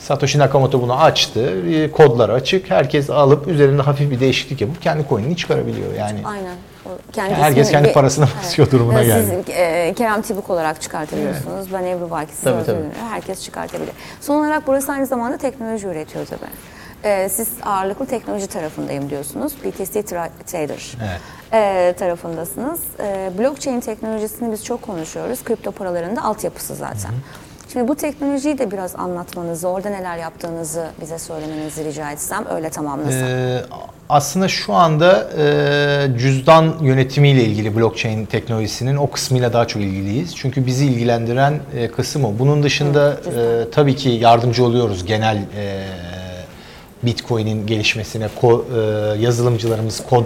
Satoshi 0.00 0.38
Nakamoto 0.38 0.82
bunu 0.82 1.00
açtı. 1.02 1.62
e, 1.70 1.90
Kodları 1.90 2.32
açık. 2.32 2.70
Herkes 2.70 3.10
alıp 3.10 3.48
üzerinde 3.48 3.82
hafif 3.82 4.10
bir 4.10 4.20
değişiklik 4.20 4.60
yapıp 4.60 4.82
kendi 4.82 5.08
coin'ini 5.08 5.36
çıkarabiliyor. 5.36 5.94
Yani 5.94 6.20
Aynen. 6.24 6.54
Kendi 7.12 7.32
Yani 7.32 7.42
herkes 7.42 7.70
kendi 7.70 7.88
bir- 7.88 7.92
parasına 7.94 8.28
basıyor 8.38 8.70
durumuna 8.70 9.02
Ya 9.02 9.04
geldi. 9.04 9.42
Siz 9.46 9.54
e, 9.56 9.94
Kerem 9.96 10.22
Tibuk 10.22 10.50
olarak 10.50 10.80
çıkartabiliyorsunuz. 10.82 11.72
Ben 11.72 11.84
Ebru 11.84 12.10
Bakis 12.10 12.40
Tabii, 12.40 12.64
tabii. 12.66 12.78
Herkes 13.10 13.44
çıkartabilir. 13.44 13.90
Son 14.20 14.36
olarak 14.40 14.66
burası 14.66 14.92
aynı 14.92 15.06
zamanda 15.06 15.36
teknoloji 15.38 15.86
üretiyor 15.86 16.26
tabii. 16.26 16.50
E, 17.04 17.28
siz 17.28 17.48
ağırlıklı 17.64 18.06
teknoloji 18.06 18.46
tarafındayım 18.46 19.10
diyorsunuz. 19.10 19.52
BTC 19.64 20.00
Tra- 20.00 20.28
Trader 20.46 20.92
Evet. 21.02 21.20
e, 21.52 21.92
tarafındasınız. 21.98 22.80
E, 23.00 23.30
blockchain 23.38 23.80
teknolojisini 23.80 24.52
biz 24.52 24.64
çok 24.64 24.82
konuşuyoruz. 24.82 25.44
Kripto 25.44 25.70
paraların 25.72 26.16
da 26.16 26.22
altyapısı 26.24 26.74
zaten. 26.74 27.10
Şimdi 27.72 27.88
bu 27.88 27.94
teknolojiyi 27.94 28.58
de 28.58 28.70
biraz 28.70 28.96
anlatmanızı, 28.96 29.68
orada 29.68 29.88
neler 29.90 30.16
yaptığınızı 30.18 30.86
bize 31.00 31.18
söylemenizi 31.18 31.84
rica 31.84 32.10
etsem, 32.10 32.44
öyle 32.54 32.70
tamamlasam. 32.70 33.28
e, 33.28 33.60
aslında 34.08 34.48
şu 34.48 34.74
anda 34.74 35.30
e, 35.38 36.18
cüzdan 36.18 36.74
yönetimiyle 36.82 37.44
ilgili 37.44 37.76
blockchain 37.76 38.26
teknolojisinin 38.26 38.96
o 38.96 39.10
kısmıyla 39.10 39.52
daha 39.52 39.66
çok 39.66 39.82
ilgiliyiz. 39.82 40.36
Çünkü 40.36 40.66
bizi 40.66 40.86
ilgilendiren 40.86 41.60
e, 41.76 41.88
kısım 41.90 42.24
o. 42.24 42.32
Bunun 42.38 42.62
dışında 42.62 43.12
e, 43.12 43.70
tabii 43.70 43.96
ki 43.96 44.08
yardımcı 44.08 44.64
oluyoruz 44.64 45.06
genel 45.06 45.36
e, 45.36 45.84
Bitcoin'in 47.02 47.66
gelişmesine. 47.66 48.28
Ko- 48.42 48.62
e, 49.16 49.22
yazılımcılarımız 49.22 50.02
kod 50.10 50.24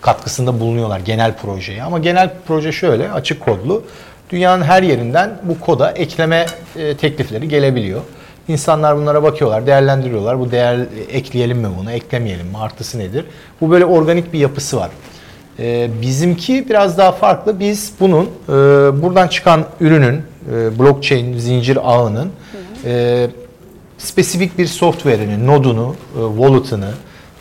katkısında 0.00 0.60
bulunuyorlar 0.60 1.00
genel 1.00 1.36
projeye. 1.36 1.82
Ama 1.82 1.98
genel 1.98 2.30
proje 2.46 2.72
şöyle 2.72 3.12
açık 3.12 3.40
kodlu. 3.40 3.82
Dünyanın 4.30 4.62
her 4.62 4.82
yerinden 4.82 5.30
bu 5.42 5.60
koda 5.60 5.90
ekleme 5.90 6.46
e, 6.76 6.96
teklifleri 6.96 7.48
gelebiliyor. 7.48 8.00
İnsanlar 8.48 8.96
bunlara 8.96 9.22
bakıyorlar, 9.22 9.66
değerlendiriyorlar. 9.66 10.40
Bu 10.40 10.50
değer 10.50 10.78
ekleyelim 11.12 11.58
mi 11.58 11.68
bunu, 11.78 11.92
eklemeyelim 11.92 12.46
mi, 12.46 12.58
artısı 12.58 12.98
nedir? 12.98 13.24
Bu 13.60 13.70
böyle 13.70 13.84
organik 13.84 14.32
bir 14.32 14.38
yapısı 14.38 14.76
var. 14.76 14.90
E, 15.58 15.90
bizimki 16.02 16.68
biraz 16.68 16.98
daha 16.98 17.12
farklı. 17.12 17.60
Biz 17.60 17.92
bunun 18.00 18.24
e, 18.24 18.52
buradan 19.02 19.28
çıkan 19.28 19.64
ürünün, 19.80 20.22
e, 20.52 20.78
blockchain 20.78 21.38
zincir 21.38 21.78
ağının 21.82 22.30
e, 22.84 23.26
spesifik 23.98 24.58
bir 24.58 24.66
software'ini, 24.66 25.46
nodunu, 25.46 25.94
e, 26.16 26.20
wallet'ını 26.36 26.90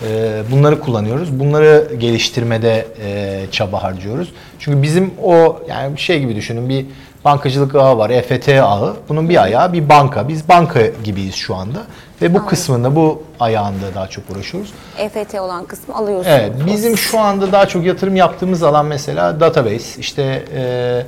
e, 0.07 0.41
bunları 0.51 0.79
kullanıyoruz. 0.79 1.39
Bunları 1.39 1.95
geliştirmede 1.97 2.88
e, 3.03 3.45
çaba 3.51 3.83
harcıyoruz. 3.83 4.33
Çünkü 4.59 4.81
bizim 4.81 5.13
o 5.23 5.59
yani 5.69 5.99
şey 5.99 6.19
gibi 6.19 6.35
düşünün 6.35 6.69
bir 6.69 6.85
bankacılık 7.25 7.75
ağı 7.75 7.97
var, 7.97 8.09
EFT 8.09 8.49
ağı. 8.49 8.95
Bunun 9.09 9.29
bir 9.29 9.43
ayağı 9.43 9.73
bir 9.73 9.89
banka. 9.89 10.27
Biz 10.27 10.49
banka 10.49 10.81
gibiyiz 11.03 11.35
şu 11.35 11.55
anda 11.55 11.79
ve 12.21 12.33
bu 12.33 12.45
kısmında 12.45 12.95
bu 12.95 13.23
ayağında 13.39 13.95
daha 13.95 14.07
çok 14.07 14.23
uğraşıyoruz. 14.29 14.73
EFT 14.97 15.35
olan 15.35 15.65
kısmı 15.65 15.95
alıyorsunuz. 15.95 16.38
Evet, 16.39 16.51
bizim 16.65 16.97
şu 16.97 17.19
anda 17.19 17.51
daha 17.51 17.65
çok 17.65 17.85
yatırım 17.85 18.15
yaptığımız 18.15 18.63
alan 18.63 18.85
mesela 18.85 19.39
database, 19.39 20.01
işte 20.01 20.43
e, 20.55 21.03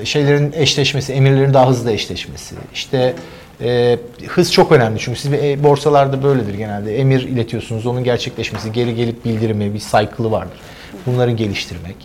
e, 0.00 0.04
şeylerin 0.04 0.52
eşleşmesi, 0.52 1.12
emirlerin 1.12 1.54
daha 1.54 1.68
hızlı 1.68 1.92
eşleşmesi. 1.92 2.54
İşte 2.74 3.14
e, 3.60 3.98
hız 4.28 4.52
çok 4.52 4.72
önemli 4.72 4.98
çünkü 4.98 5.18
siz 5.20 5.32
e, 5.32 5.64
borsalarda 5.64 6.22
böyledir 6.22 6.54
genelde. 6.54 6.98
Emir 6.98 7.20
iletiyorsunuz, 7.22 7.86
onun 7.86 8.04
gerçekleşmesi, 8.04 8.72
geri 8.72 8.94
gelip 8.94 9.24
bildirimi, 9.24 9.74
bir 9.74 9.78
cycle'ı 9.78 10.30
vardır. 10.30 10.58
Bunları 11.06 11.30
geliştirmek. 11.30 11.96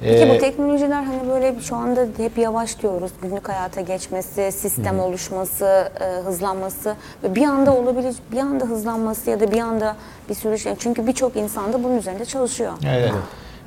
Peki 0.00 0.22
E, 0.22 0.34
bu 0.34 0.38
teknolojiler 0.38 1.02
hani 1.02 1.28
böyle 1.30 1.54
şu 1.60 1.76
anda 1.76 2.06
hep 2.16 2.38
yavaş 2.38 2.82
diyoruz. 2.82 3.10
Günlük 3.22 3.48
hayata 3.48 3.80
geçmesi, 3.80 4.52
sistem 4.52 5.00
oluşması, 5.00 5.88
e, 6.00 6.04
hızlanması 6.04 6.94
ve 7.22 7.34
bir 7.34 7.42
anda 7.44 7.74
olabilir, 7.76 8.14
bir 8.32 8.38
anda 8.38 8.64
hızlanması 8.64 9.30
ya 9.30 9.40
da 9.40 9.52
bir 9.52 9.60
anda 9.60 9.96
bir 10.28 10.34
sürü 10.34 10.58
şey. 10.58 10.72
Çünkü 10.78 11.06
birçok 11.06 11.36
insan 11.36 11.72
da 11.72 11.84
bunun 11.84 11.98
üzerinde 11.98 12.24
çalışıyor. 12.24 12.72
Evet. 12.88 13.12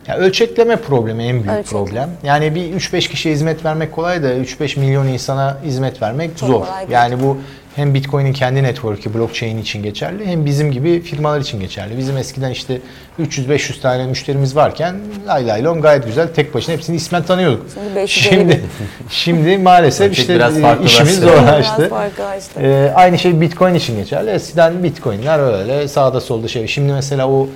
Ya 0.08 0.17
ölçekleme 0.17 0.76
problemi 0.76 1.24
en 1.24 1.34
büyük 1.34 1.50
Ölçekleme. 1.50 1.63
problem. 1.86 2.10
Yani 2.24 2.56
bir 2.56 2.62
3-5 2.62 3.10
kişiye 3.10 3.36
hizmet 3.36 3.65
vermek 3.65 3.91
kolay 3.91 4.24
da 4.24 4.34
3-5 4.34 4.80
milyon 4.80 5.08
insana 5.08 5.58
hizmet 5.65 6.02
vermek 6.02 6.38
Çok 6.38 6.50
zor. 6.50 6.65
kolay 6.65 6.80
değil. 6.80 6.91
Yani 6.91 7.24
bu 7.24 7.38
hem 7.76 7.93
Bitcoin'in 7.93 8.34
kendi 8.34 8.63
network'ü, 8.63 9.13
blockchain 9.13 9.58
için 9.58 9.84
geçerli 9.84 10.26
hem 10.26 10.46
bizim 10.46 10.72
gibi 10.72 11.02
firmalar 11.02 11.39
için 11.39 11.60
geçerli. 11.60 11.98
Bizim 11.98 12.17
eskiden 12.17 12.52
işte 12.52 12.82
300-500 13.20 13.82
tane 13.82 14.06
müşterimiz 14.08 14.56
varken 14.56 14.96
lay 15.28 15.48
lay 15.48 15.63
lom 15.63 15.82
gayet 15.82 16.06
güzel 16.06 16.28
tek 16.28 16.54
başına 16.54 16.76
hepsini 16.76 16.96
ismen 16.96 17.24
tanıyorduk. 17.24 17.65
Şimdi 17.74 17.96
550 17.96 18.08
Şimdi, 18.10 18.62
şimdi 19.10 19.58
maalesef 19.58 20.17
işte 20.17 20.36
biraz 20.36 20.58
e, 20.58 20.62
farklılaştı. 20.62 21.04
işimiz 21.04 21.20
zorlaştı. 21.20 21.78
Biraz 21.78 21.89
farklılaştı. 21.89 22.60
Ee, 22.62 22.91
aynı 22.96 23.20
şey 23.20 23.41
Bitcoin 23.41 23.74
için 23.74 23.96
geçerli. 23.98 24.30
Eskiden 24.30 24.84
Bitcoin'ler 24.84 25.60
öyle 25.60 25.88
sağda 25.88 26.22
solda 26.22 26.48
şey. 26.48 26.67
Şimdi 26.67 26.93
mesela 26.93 27.30
o 27.30 27.48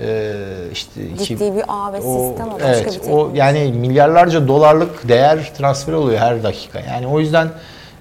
e, 0.00 0.34
işte 0.72 1.02
iki- 1.14 1.24
Ciddi 1.24 1.56
bir 1.56 1.64
ağ 1.68 1.92
ve 1.92 2.00
o- 2.00 2.28
sistem 2.28 2.48
o 2.48 2.54
başka 2.54 2.66
evet, 2.68 3.00
bir 3.06 3.10
o 3.10 3.30
yani 3.34 3.72
milyarlarca 3.72 4.48
dolarlık 4.48 5.08
değer 5.08 5.52
transferi 5.58 5.96
oluyor 5.96 6.18
her 6.18 6.42
dakika. 6.42 6.80
Yani 6.80 7.06
o 7.06 7.20
yüzden 7.20 7.48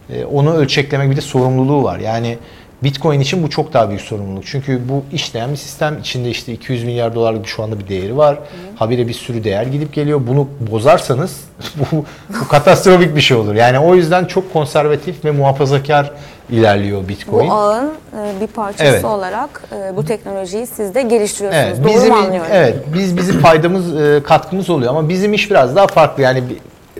e, 0.10 0.26
onu 0.26 0.54
ölçeklemek 0.54 1.12
bir 1.12 1.16
de 1.16 1.22
sorumluluğu 1.22 1.84
var. 1.84 2.00
Yani 2.00 2.38
Bitcoin 2.84 3.20
için 3.20 3.44
bu 3.44 3.50
çok 3.50 3.74
daha 3.74 3.90
büyük 3.90 4.02
sorumluluk. 4.02 4.46
Çünkü 4.46 4.82
bu 4.90 5.04
işleyen 5.16 5.52
bir 5.52 5.56
sistem 5.58 6.00
içinde 6.00 6.30
işte 6.30 6.54
200 6.54 6.84
milyar 6.84 7.16
dolarlık 7.16 7.48
şu 7.48 7.64
anda 7.64 7.80
bir 7.80 7.88
değeri 7.88 8.18
var. 8.18 8.40
Habire 8.76 9.08
bir 9.08 9.14
sürü 9.14 9.44
değer 9.44 9.64
gidip 9.66 9.94
geliyor. 9.94 10.22
Bunu 10.28 10.48
bozarsanız 10.72 11.42
bu, 11.76 12.06
bu 12.42 12.48
katastrofik 12.48 13.16
bir 13.16 13.22
şey 13.22 13.38
olur. 13.38 13.56
Yani 13.56 13.80
o 13.80 13.96
yüzden 13.96 14.26
çok 14.26 14.54
konservatif 14.54 15.26
ve 15.26 15.32
muhafazakar 15.32 16.12
ilerliyor 16.50 17.08
Bitcoin. 17.08 17.50
Bu 17.50 17.54
ağın 17.54 17.86
e, 17.88 18.42
bir 18.42 18.48
parçası 18.48 18.84
Evet. 18.86 19.06
olarak 19.06 19.64
e, 19.76 19.96
bu 19.98 20.06
teknolojiyi 20.06 20.68
siz 20.68 20.96
de 20.96 21.02
geliştiriyorsunuz. 21.02 21.66
Evet, 21.68 21.84
Doğru 21.84 21.94
bizim 21.94 22.10
mu 22.10 22.16
anlıyorum? 22.16 22.52
evet 22.54 22.76
biz 22.94 23.18
bizim 23.18 23.40
faydamız 23.40 24.02
e, 24.02 24.24
katkımız 24.24 24.70
oluyor 24.70 24.90
ama 24.92 25.10
bizim 25.10 25.34
iş 25.34 25.52
biraz 25.52 25.76
daha 25.76 25.88
farklı. 25.88 26.24
Yani 26.24 26.44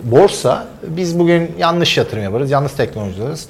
borsa 0.02 0.66
biz 0.86 1.18
bugün 1.18 1.50
yanlış 1.58 1.96
yatırım 1.98 2.22
yaparız, 2.22 2.50
yanlış 2.50 2.72
teknoloji 2.72 3.22
alırız. 3.22 3.46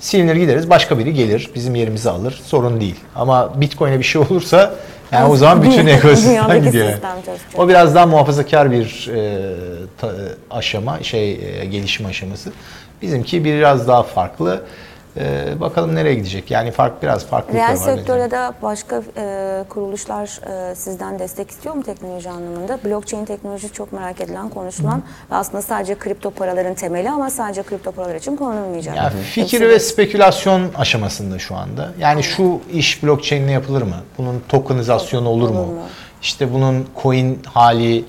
Silinir 0.00 0.36
gideriz, 0.36 0.70
başka 0.70 0.98
biri 0.98 1.14
gelir, 1.14 1.50
bizim 1.54 1.74
yerimizi 1.74 2.10
alır. 2.10 2.40
Sorun 2.44 2.80
değil. 2.80 2.96
Ama 3.14 3.60
Bitcoin'e 3.60 3.98
bir 3.98 4.04
şey 4.04 4.22
olursa 4.22 4.74
yani 5.12 5.30
o 5.32 5.36
zaman 5.36 5.62
bütün 5.62 5.86
ekosistem 5.86 6.62
gidiyor. 6.64 6.92
O 7.56 7.68
biraz 7.68 7.94
daha 7.94 8.06
muhafazakar 8.06 8.70
bir 8.70 9.10
e, 9.14 9.40
ta- 10.00 10.12
aşama, 10.50 11.02
şey 11.02 11.32
e, 11.32 11.64
gelişim 11.64 12.06
aşaması. 12.06 12.52
Bizimki 13.02 13.44
biraz 13.44 13.88
daha 13.88 14.02
farklı. 14.02 14.60
E, 15.18 15.60
bakalım 15.60 15.94
nereye 15.94 16.14
gidecek? 16.14 16.50
Yani 16.50 16.70
fark 16.70 17.02
biraz 17.02 17.26
farklı. 17.26 17.54
Reel 17.54 17.76
sektörde 17.76 18.30
de 18.30 18.50
başka 18.62 19.02
e, 19.16 19.64
kuruluşlar 19.68 20.40
e, 20.70 20.74
sizden 20.74 21.18
destek 21.18 21.50
istiyor 21.50 21.74
mu 21.74 21.82
teknoloji 21.82 22.30
anlamında? 22.30 22.78
Blockchain 22.84 23.24
teknolojisi 23.24 23.72
çok 23.72 23.92
merak 23.92 24.20
edilen, 24.20 24.48
konuşulan 24.48 25.02
ve 25.30 25.34
aslında 25.34 25.62
sadece 25.62 25.98
kripto 25.98 26.30
paraların 26.30 26.74
temeli 26.74 27.10
ama 27.10 27.30
sadece 27.30 27.62
kripto 27.62 27.92
paralar 27.92 28.14
için 28.14 28.36
kullanılmayacak. 28.36 28.96
Ya 28.96 29.10
fikir 29.10 29.42
Hepsi 29.42 29.60
ve 29.60 29.70
de- 29.70 29.80
spekülasyon 29.80 30.70
aşamasında 30.74 31.38
şu 31.38 31.56
anda. 31.56 31.92
Yani 32.00 32.22
şu 32.22 32.60
iş 32.72 33.02
blockchain'le 33.02 33.48
yapılır 33.48 33.82
mı? 33.82 33.96
Bunun 34.18 34.42
tokenizasyonu 34.48 35.28
olur 35.28 35.50
mu? 35.50 35.58
Olur 35.60 35.66
mu? 35.66 35.80
İşte 36.22 36.52
bunun 36.52 36.86
coin 37.02 37.42
hali 37.44 38.04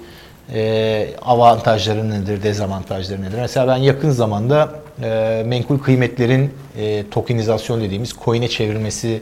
e, 0.53 1.07
avantajları 1.21 2.09
nedir, 2.09 2.43
dezavantajları 2.43 3.21
nedir? 3.21 3.37
Mesela 3.37 3.67
ben 3.67 3.77
yakın 3.77 4.09
zamanda 4.09 4.69
e, 5.03 5.43
menkul 5.45 5.79
kıymetlerin 5.79 6.53
e, 6.77 7.09
tokenizasyon 7.09 7.81
dediğimiz 7.81 8.13
coin'e 8.25 8.47
çevrilmesi 8.47 9.21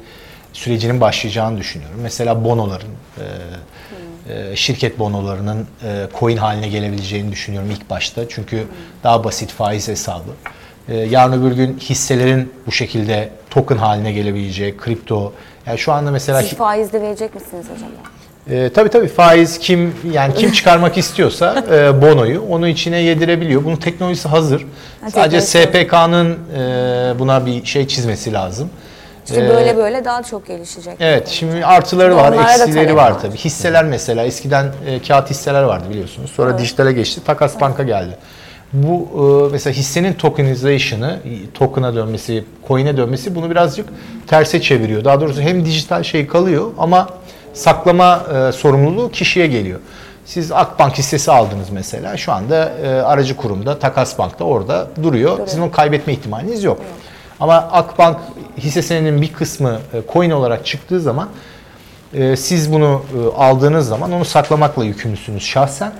sürecinin 0.53 1.01
başlayacağını 1.01 1.57
düşünüyorum. 1.57 1.99
Mesela 2.03 2.43
bonoların, 2.43 2.89
e, 3.17 3.23
e, 4.33 4.55
şirket 4.55 4.99
bonolarının 4.99 5.67
e, 5.83 6.07
coin 6.19 6.37
haline 6.37 6.67
gelebileceğini 6.67 7.31
düşünüyorum 7.31 7.71
ilk 7.71 7.89
başta. 7.89 8.29
Çünkü 8.29 8.67
daha 9.03 9.23
basit 9.23 9.51
faiz 9.51 9.87
hesabı. 9.87 10.31
E, 10.89 10.97
yarın 10.97 11.41
öbür 11.41 11.51
gün 11.51 11.77
hisselerin 11.77 12.53
bu 12.67 12.71
şekilde 12.71 13.29
token 13.49 13.77
haline 13.77 14.11
gelebileceği, 14.11 14.77
kripto. 14.77 15.33
Yani 15.65 15.79
şu 15.79 15.91
anda 15.91 16.11
mesela 16.11 16.41
Siz 16.41 16.53
faizde 16.57 17.01
verecek 17.01 17.35
misiniz 17.35 17.65
acaba? 17.75 18.14
E, 18.49 18.69
tabii 18.69 18.89
tabii 18.89 19.07
faiz 19.07 19.59
kim 19.59 19.93
yani 20.13 20.33
kim 20.33 20.51
çıkarmak 20.51 20.97
istiyorsa 20.97 21.63
e, 21.71 22.01
bonoyu 22.01 22.41
onu 22.41 22.67
içine 22.67 22.97
yedirebiliyor. 22.97 23.63
Bunun 23.63 23.75
teknolojisi 23.75 24.27
hazır. 24.27 24.65
Ha, 25.01 25.11
Sadece 25.11 25.41
SPK'nın 25.41 26.37
e, 26.57 27.19
buna 27.19 27.45
bir 27.45 27.65
şey 27.65 27.87
çizmesi 27.87 28.33
lazım. 28.33 28.69
İşte 29.25 29.45
Ee, 29.45 29.49
böyle 29.49 29.77
böyle 29.77 30.05
daha 30.05 30.23
çok 30.23 30.47
gelişecek. 30.47 30.93
Evet 30.99 31.27
şimdi 31.27 31.65
artıları 31.65 32.15
var, 32.15 32.31
Onlara 32.31 32.51
eksileri 32.51 32.95
var 32.95 33.11
var. 33.11 33.21
tabii. 33.21 33.37
Hisseler 33.37 33.85
mesela 33.85 34.23
eskiden 34.23 34.65
e, 34.87 35.01
kağıt 35.01 35.29
hisseler 35.29 35.63
vardı 35.63 35.85
biliyorsunuz. 35.89 36.31
Sonra 36.31 36.57
dijitale 36.57 36.93
geçti. 36.93 37.21
Takas 37.25 37.61
Bank'a 37.61 37.83
geldi. 37.83 38.17
Bu 38.73 39.07
e, 39.49 39.51
mesela 39.51 39.73
hissenin 39.73 40.13
tokenization'ı, 40.13 41.19
token'a 41.53 41.95
dönmesi, 41.95 42.43
coin'e 42.67 42.97
dönmesi 42.97 43.35
bunu 43.35 43.49
birazcık 43.49 43.89
terse 44.27 44.61
çeviriyor. 44.61 45.03
Daha 45.03 45.21
doğrusu 45.21 45.41
hem 45.41 45.65
dijital 45.65 46.03
şey 46.03 46.27
kalıyor 46.27 46.71
ama 46.77 47.09
saklama 47.55 48.23
e, 48.35 48.51
sorumluluğu 48.51 49.11
kişiye 49.11 49.47
geliyor. 49.47 49.79
Siz 50.25 50.51
Akbank 50.51 50.97
hissesi 50.97 51.31
aldınız 51.31 51.69
mesela. 51.69 52.17
Şu 52.17 52.31
anda 52.31 52.69
e, 52.69 52.87
aracı 52.87 53.35
kurumda, 53.35 53.79
Takas 53.79 54.19
Bank'ta 54.19 54.43
orada 54.43 54.87
duruyor. 55.03 55.39
Sizin 55.47 55.61
onu 55.61 55.71
kaybetme 55.71 56.13
ihtimaliniz 56.13 56.63
yok. 56.63 56.81
Ama 57.39 57.55
Akbank 57.55 58.17
hisse 58.57 58.81
senedinin 58.81 59.21
bir 59.21 59.33
kısmı 59.33 59.79
e, 59.93 60.13
coin 60.13 60.31
olarak 60.31 60.65
çıktığı 60.65 60.99
zaman 60.99 61.29
e, 62.13 62.35
siz 62.35 62.73
bunu 62.73 63.01
e, 63.13 63.37
aldığınız 63.37 63.87
zaman 63.87 64.11
onu 64.11 64.25
saklamakla 64.25 64.83
yükümlüsünüz 64.83 65.43
şahsen. 65.43 65.91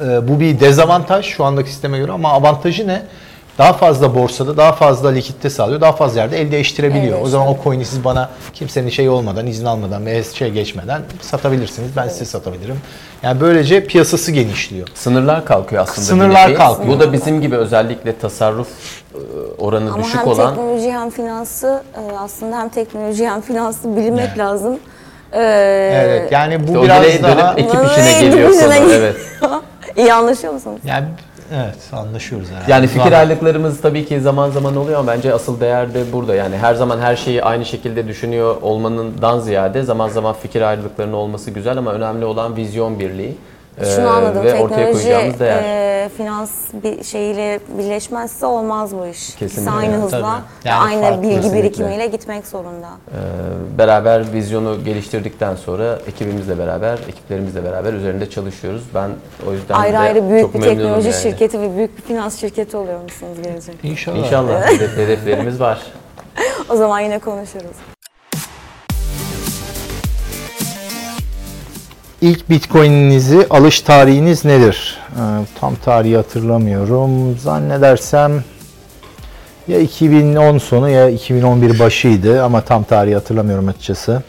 E, 0.00 0.28
bu 0.28 0.40
bir 0.40 0.60
dezavantaj 0.60 1.26
şu 1.26 1.44
andaki 1.44 1.70
sisteme 1.70 1.98
göre 1.98 2.12
ama 2.12 2.32
avantajı 2.32 2.88
ne? 2.88 3.02
Daha 3.58 3.72
fazla 3.72 4.14
borsada, 4.14 4.56
daha 4.56 4.72
fazla 4.72 5.08
likitte 5.08 5.50
sağlıyor, 5.50 5.80
daha 5.80 5.92
fazla 5.92 6.20
yerde 6.20 6.40
el 6.40 6.50
değiştirebiliyor. 6.52 7.18
El 7.18 7.24
o 7.24 7.28
zaman 7.28 7.48
o 7.48 7.56
coin'i 7.64 7.84
siz 7.84 8.04
bana 8.04 8.30
kimsenin 8.54 8.88
şey 8.88 9.08
olmadan, 9.08 9.46
izin 9.46 9.64
almadan 9.64 10.06
ve 10.06 10.24
şey 10.24 10.50
geçmeden 10.50 11.02
satabilirsiniz. 11.20 11.90
Ben 11.96 12.08
size 12.08 12.24
satabilirim. 12.24 12.80
Yani 13.22 13.40
böylece 13.40 13.86
piyasası 13.86 14.32
genişliyor. 14.32 14.88
Sınırlar 14.94 15.44
kalkıyor 15.44 15.82
aslında. 15.82 16.06
Sınırlar 16.06 16.54
kalkıyor. 16.54 16.88
Bu 16.88 17.00
da 17.00 17.12
bizim 17.12 17.40
gibi 17.40 17.56
özellikle 17.56 18.18
tasarruf 18.18 18.68
e, 19.14 19.18
oranı 19.58 19.92
Ama 19.92 20.04
düşük 20.04 20.20
hem 20.20 20.28
olan 20.28 20.48
teknoloji 20.54 20.92
hem 20.92 21.10
finansı 21.10 21.82
e, 21.94 22.16
aslında 22.18 22.58
hem 22.58 22.68
teknoloji 22.68 23.28
hem 23.28 23.40
finansı 23.40 23.96
bilmek 23.96 24.26
Evet. 24.28 24.38
lazım. 24.38 24.78
Ee, 25.32 25.90
Evet 25.94 26.32
yani 26.32 26.60
bu 26.68 26.70
İşte 26.70 26.82
biraz 26.82 27.22
daha... 27.38 27.54
ekip 27.54 27.74
işine 27.90 28.20
geliyor 28.20 28.50
geliyor. 28.52 28.90
Evet. 28.90 29.16
İyi 29.96 30.12
anlaşıyor 30.12 30.52
musunuz? 30.52 30.80
Yani 30.84 31.06
evet 31.54 31.76
anlaşıyoruz 31.92 32.50
herhalde. 32.50 32.72
Yani 32.72 32.86
fikir 32.86 33.04
Zaman- 33.04 33.12
ayrılıklarımız 33.18 33.80
tabii 33.80 34.06
ki 34.06 34.20
zaman 34.20 34.50
zaman 34.50 34.76
oluyor 34.76 34.98
ama 34.98 35.12
bence 35.12 35.34
asıl 35.34 35.60
değer 35.60 35.94
de 35.94 36.12
burada. 36.12 36.34
Yani 36.34 36.56
her 36.56 36.74
zaman 36.74 36.98
her 37.00 37.16
şeyi 37.16 37.42
aynı 37.44 37.64
şekilde 37.64 38.08
düşünüyor 38.08 38.56
olmanından 38.62 39.38
ziyade 39.40 39.82
zaman 39.82 40.08
zaman 40.08 40.34
fikir 40.42 40.62
ayrılıklarının 40.62 41.12
olması 41.12 41.50
güzel 41.50 41.78
ama 41.78 41.92
önemli 41.92 42.24
olan 42.24 42.56
vizyon 42.56 42.98
birliği. 43.00 43.36
Şunu 43.84 44.04
Ee, 44.06 44.08
anladım. 44.08 44.44
Ve 44.44 44.54
ortaya 44.54 44.76
Teknoloji 44.76 44.92
koyacağımız 44.92 45.40
değer. 45.40 45.62
e, 46.04 46.08
finans 46.16 46.50
bir 46.84 47.04
şeyiyle 47.04 47.60
birleşmezse 47.78 48.46
olmaz 48.46 48.92
bu 48.96 49.06
iş. 49.06 49.16
İkisi 49.28 49.38
Kesinlikle. 49.38 49.70
aynı 49.72 49.92
Evet, 49.94 50.04
hızla 50.04 50.20
tabii. 50.20 50.68
Yani 50.68 50.80
aynı 50.82 51.00
farklı. 51.02 51.22
bilgi 51.22 51.34
Kesinlikle. 51.34 51.62
birikimiyle 51.62 52.06
gitmek 52.06 52.46
zorunda. 52.46 52.86
Ee, 53.10 53.78
beraber 53.78 54.32
vizyonu 54.32 54.84
geliştirdikten 54.84 55.54
sonra 55.56 55.98
ekibimizle 56.06 56.58
beraber, 56.58 56.98
ekiplerimizle 57.08 57.64
beraber 57.64 57.92
üzerinde 57.92 58.30
çalışıyoruz. 58.30 58.82
Ben 58.94 59.10
o 59.48 59.52
yüzden 59.52 59.74
ayrı 59.74 59.92
de 59.92 59.98
ayrı 59.98 60.28
büyük 60.30 60.42
çok 60.42 60.54
bir 60.54 60.60
teknoloji 60.62 61.08
yani. 61.08 61.22
şirketi 61.22 61.60
ve 61.60 61.76
büyük 61.76 61.96
bir 61.96 62.02
finans 62.02 62.40
şirketi 62.40 62.76
oluyor 62.76 63.00
musunuz 63.02 63.36
gelecek? 63.44 63.74
İnşallah. 63.82 64.16
İnşallah 64.18 64.62
hedef- 64.68 64.96
hedeflerimiz 64.96 65.60
var. 65.60 65.82
O 66.68 66.76
zaman 66.76 67.00
yine 67.00 67.18
konuşuruz. 67.18 67.76
İlk 72.20 72.50
Bitcoin'inizi 72.50 73.46
alış 73.50 73.80
tarihiniz 73.80 74.44
nedir? 74.44 74.98
Ee, 75.10 75.20
tam 75.60 75.74
tarihi 75.84 76.16
hatırlamıyorum. 76.16 77.38
Zannedersem 77.38 78.44
ya 79.68 79.80
2010 79.80 80.58
sonu 80.58 80.88
ya 80.88 81.08
2011 81.08 81.78
başıydı 81.78 82.42
ama 82.44 82.60
tam 82.60 82.84
tarihi 82.84 83.14
hatırlamıyorum 83.14 83.68
açıkçası. 83.68 84.22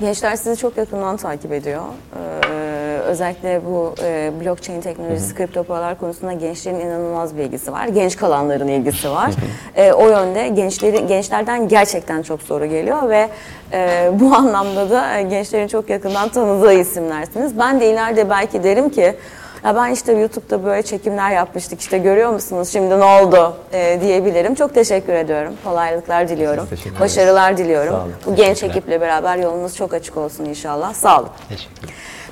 Gençler 0.00 0.36
sizi 0.36 0.60
çok 0.60 0.76
yakından 0.76 1.16
takip 1.16 1.52
ediyor. 1.52 1.82
Ee, 2.16 2.35
özellikle 3.06 3.60
bu 3.66 3.94
e, 4.02 4.32
blockchain 4.40 4.80
teknolojisi, 4.80 5.34
kripto 5.34 5.64
paralar 5.64 5.98
konusunda 5.98 6.32
gençlerin 6.32 6.80
inanılmaz 6.80 7.36
bir 7.36 7.42
ilgisi 7.42 7.72
var. 7.72 7.86
Genç 7.86 8.16
kalanların 8.16 8.68
ilgisi 8.68 9.10
var. 9.10 9.30
Ee, 9.76 9.92
o 9.92 10.08
yönde 10.08 10.48
gençleri, 10.48 11.06
gençlerden 11.06 11.68
gerçekten 11.68 12.22
çok 12.22 12.42
soru 12.42 12.66
geliyor 12.66 13.08
ve 13.08 13.28
e, 13.72 14.10
bu 14.12 14.34
anlamda 14.36 14.90
da 14.90 15.18
e, 15.18 15.22
gençlerin 15.22 15.68
çok 15.68 15.90
yakından 15.90 16.28
tanıdığı 16.28 16.72
isimlersiniz. 16.72 17.58
Ben 17.58 17.80
de 17.80 17.90
ileride 17.90 18.30
belki 18.30 18.62
derim 18.62 18.90
ki 18.90 19.14
ya 19.64 19.76
ben 19.76 19.90
işte 19.90 20.12
YouTube'da 20.12 20.64
böyle 20.64 20.82
çekimler 20.82 21.30
yapmıştık 21.30 21.80
işte 21.80 21.98
görüyor 21.98 22.30
musunuz 22.30 22.68
şimdi 22.72 23.00
ne 23.00 23.04
oldu 23.04 23.56
e, 23.72 23.98
diyebilirim. 24.00 24.54
Çok 24.54 24.74
teşekkür 24.74 25.12
ediyorum. 25.12 25.54
Kolaylıklar 25.64 26.28
diliyorum. 26.28 26.68
Başarılar 27.00 27.56
diliyorum. 27.56 28.12
Bu 28.26 28.34
genç 28.34 28.62
ekiple 28.62 29.00
beraber 29.00 29.36
yolunuz 29.36 29.76
çok 29.76 29.94
açık 29.94 30.16
olsun 30.16 30.44
inşallah. 30.44 30.94
Sağ 30.94 31.20
olun. 31.20 31.28
Teşekkür 31.48 31.88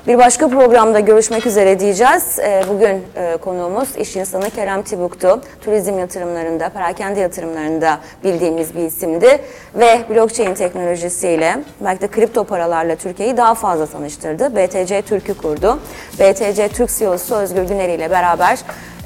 Bir 0.07 0.17
başka 0.17 0.47
programda 0.47 0.99
görüşmek 0.99 1.45
üzere 1.47 1.79
diyeceğiz. 1.79 2.39
Ee, 2.39 2.63
Bugün 2.69 3.03
e, 3.15 3.37
konuğumuz 3.37 3.97
iş 3.97 4.15
insanı 4.15 4.49
Kerem 4.49 4.81
Tibuk'tu. 4.81 5.41
Turizm 5.61 5.99
yatırımlarında, 5.99 6.69
perakende 6.69 7.19
yatırımlarında 7.19 7.99
bildiğimiz 8.23 8.75
bir 8.75 8.79
isimdi. 8.79 9.41
Ve 9.75 9.99
blockchain 10.09 10.53
teknolojisiyle, 10.53 11.57
belki 11.81 12.01
de 12.01 12.07
kripto 12.07 12.43
paralarla 12.43 12.95
Türkiye'yi 12.95 13.37
daha 13.37 13.53
fazla 13.53 13.85
tanıştırdı. 13.85 14.55
BTC 14.55 15.01
Türk'ü 15.01 15.33
kurdu. 15.33 15.79
BTC 16.19 16.67
Türk 16.67 16.89
CEO'su 16.89 17.35
Özgür 17.35 17.63
Güneri 17.63 17.93
ile 17.93 18.11
beraber 18.11 18.59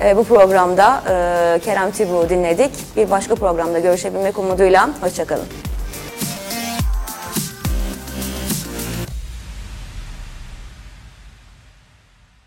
e, 0.03 0.17
bu 0.17 0.23
programda 0.23 1.03
e, 1.09 1.59
Kerem 1.59 1.91
Tibuk'u 1.91 2.29
dinledik. 2.29 2.71
Bir 2.97 3.11
başka 3.11 3.35
programda 3.35 3.79
görüşebilmek 3.79 4.39
umuduyla. 4.39 4.89
Hoşçakalın. 5.01 5.68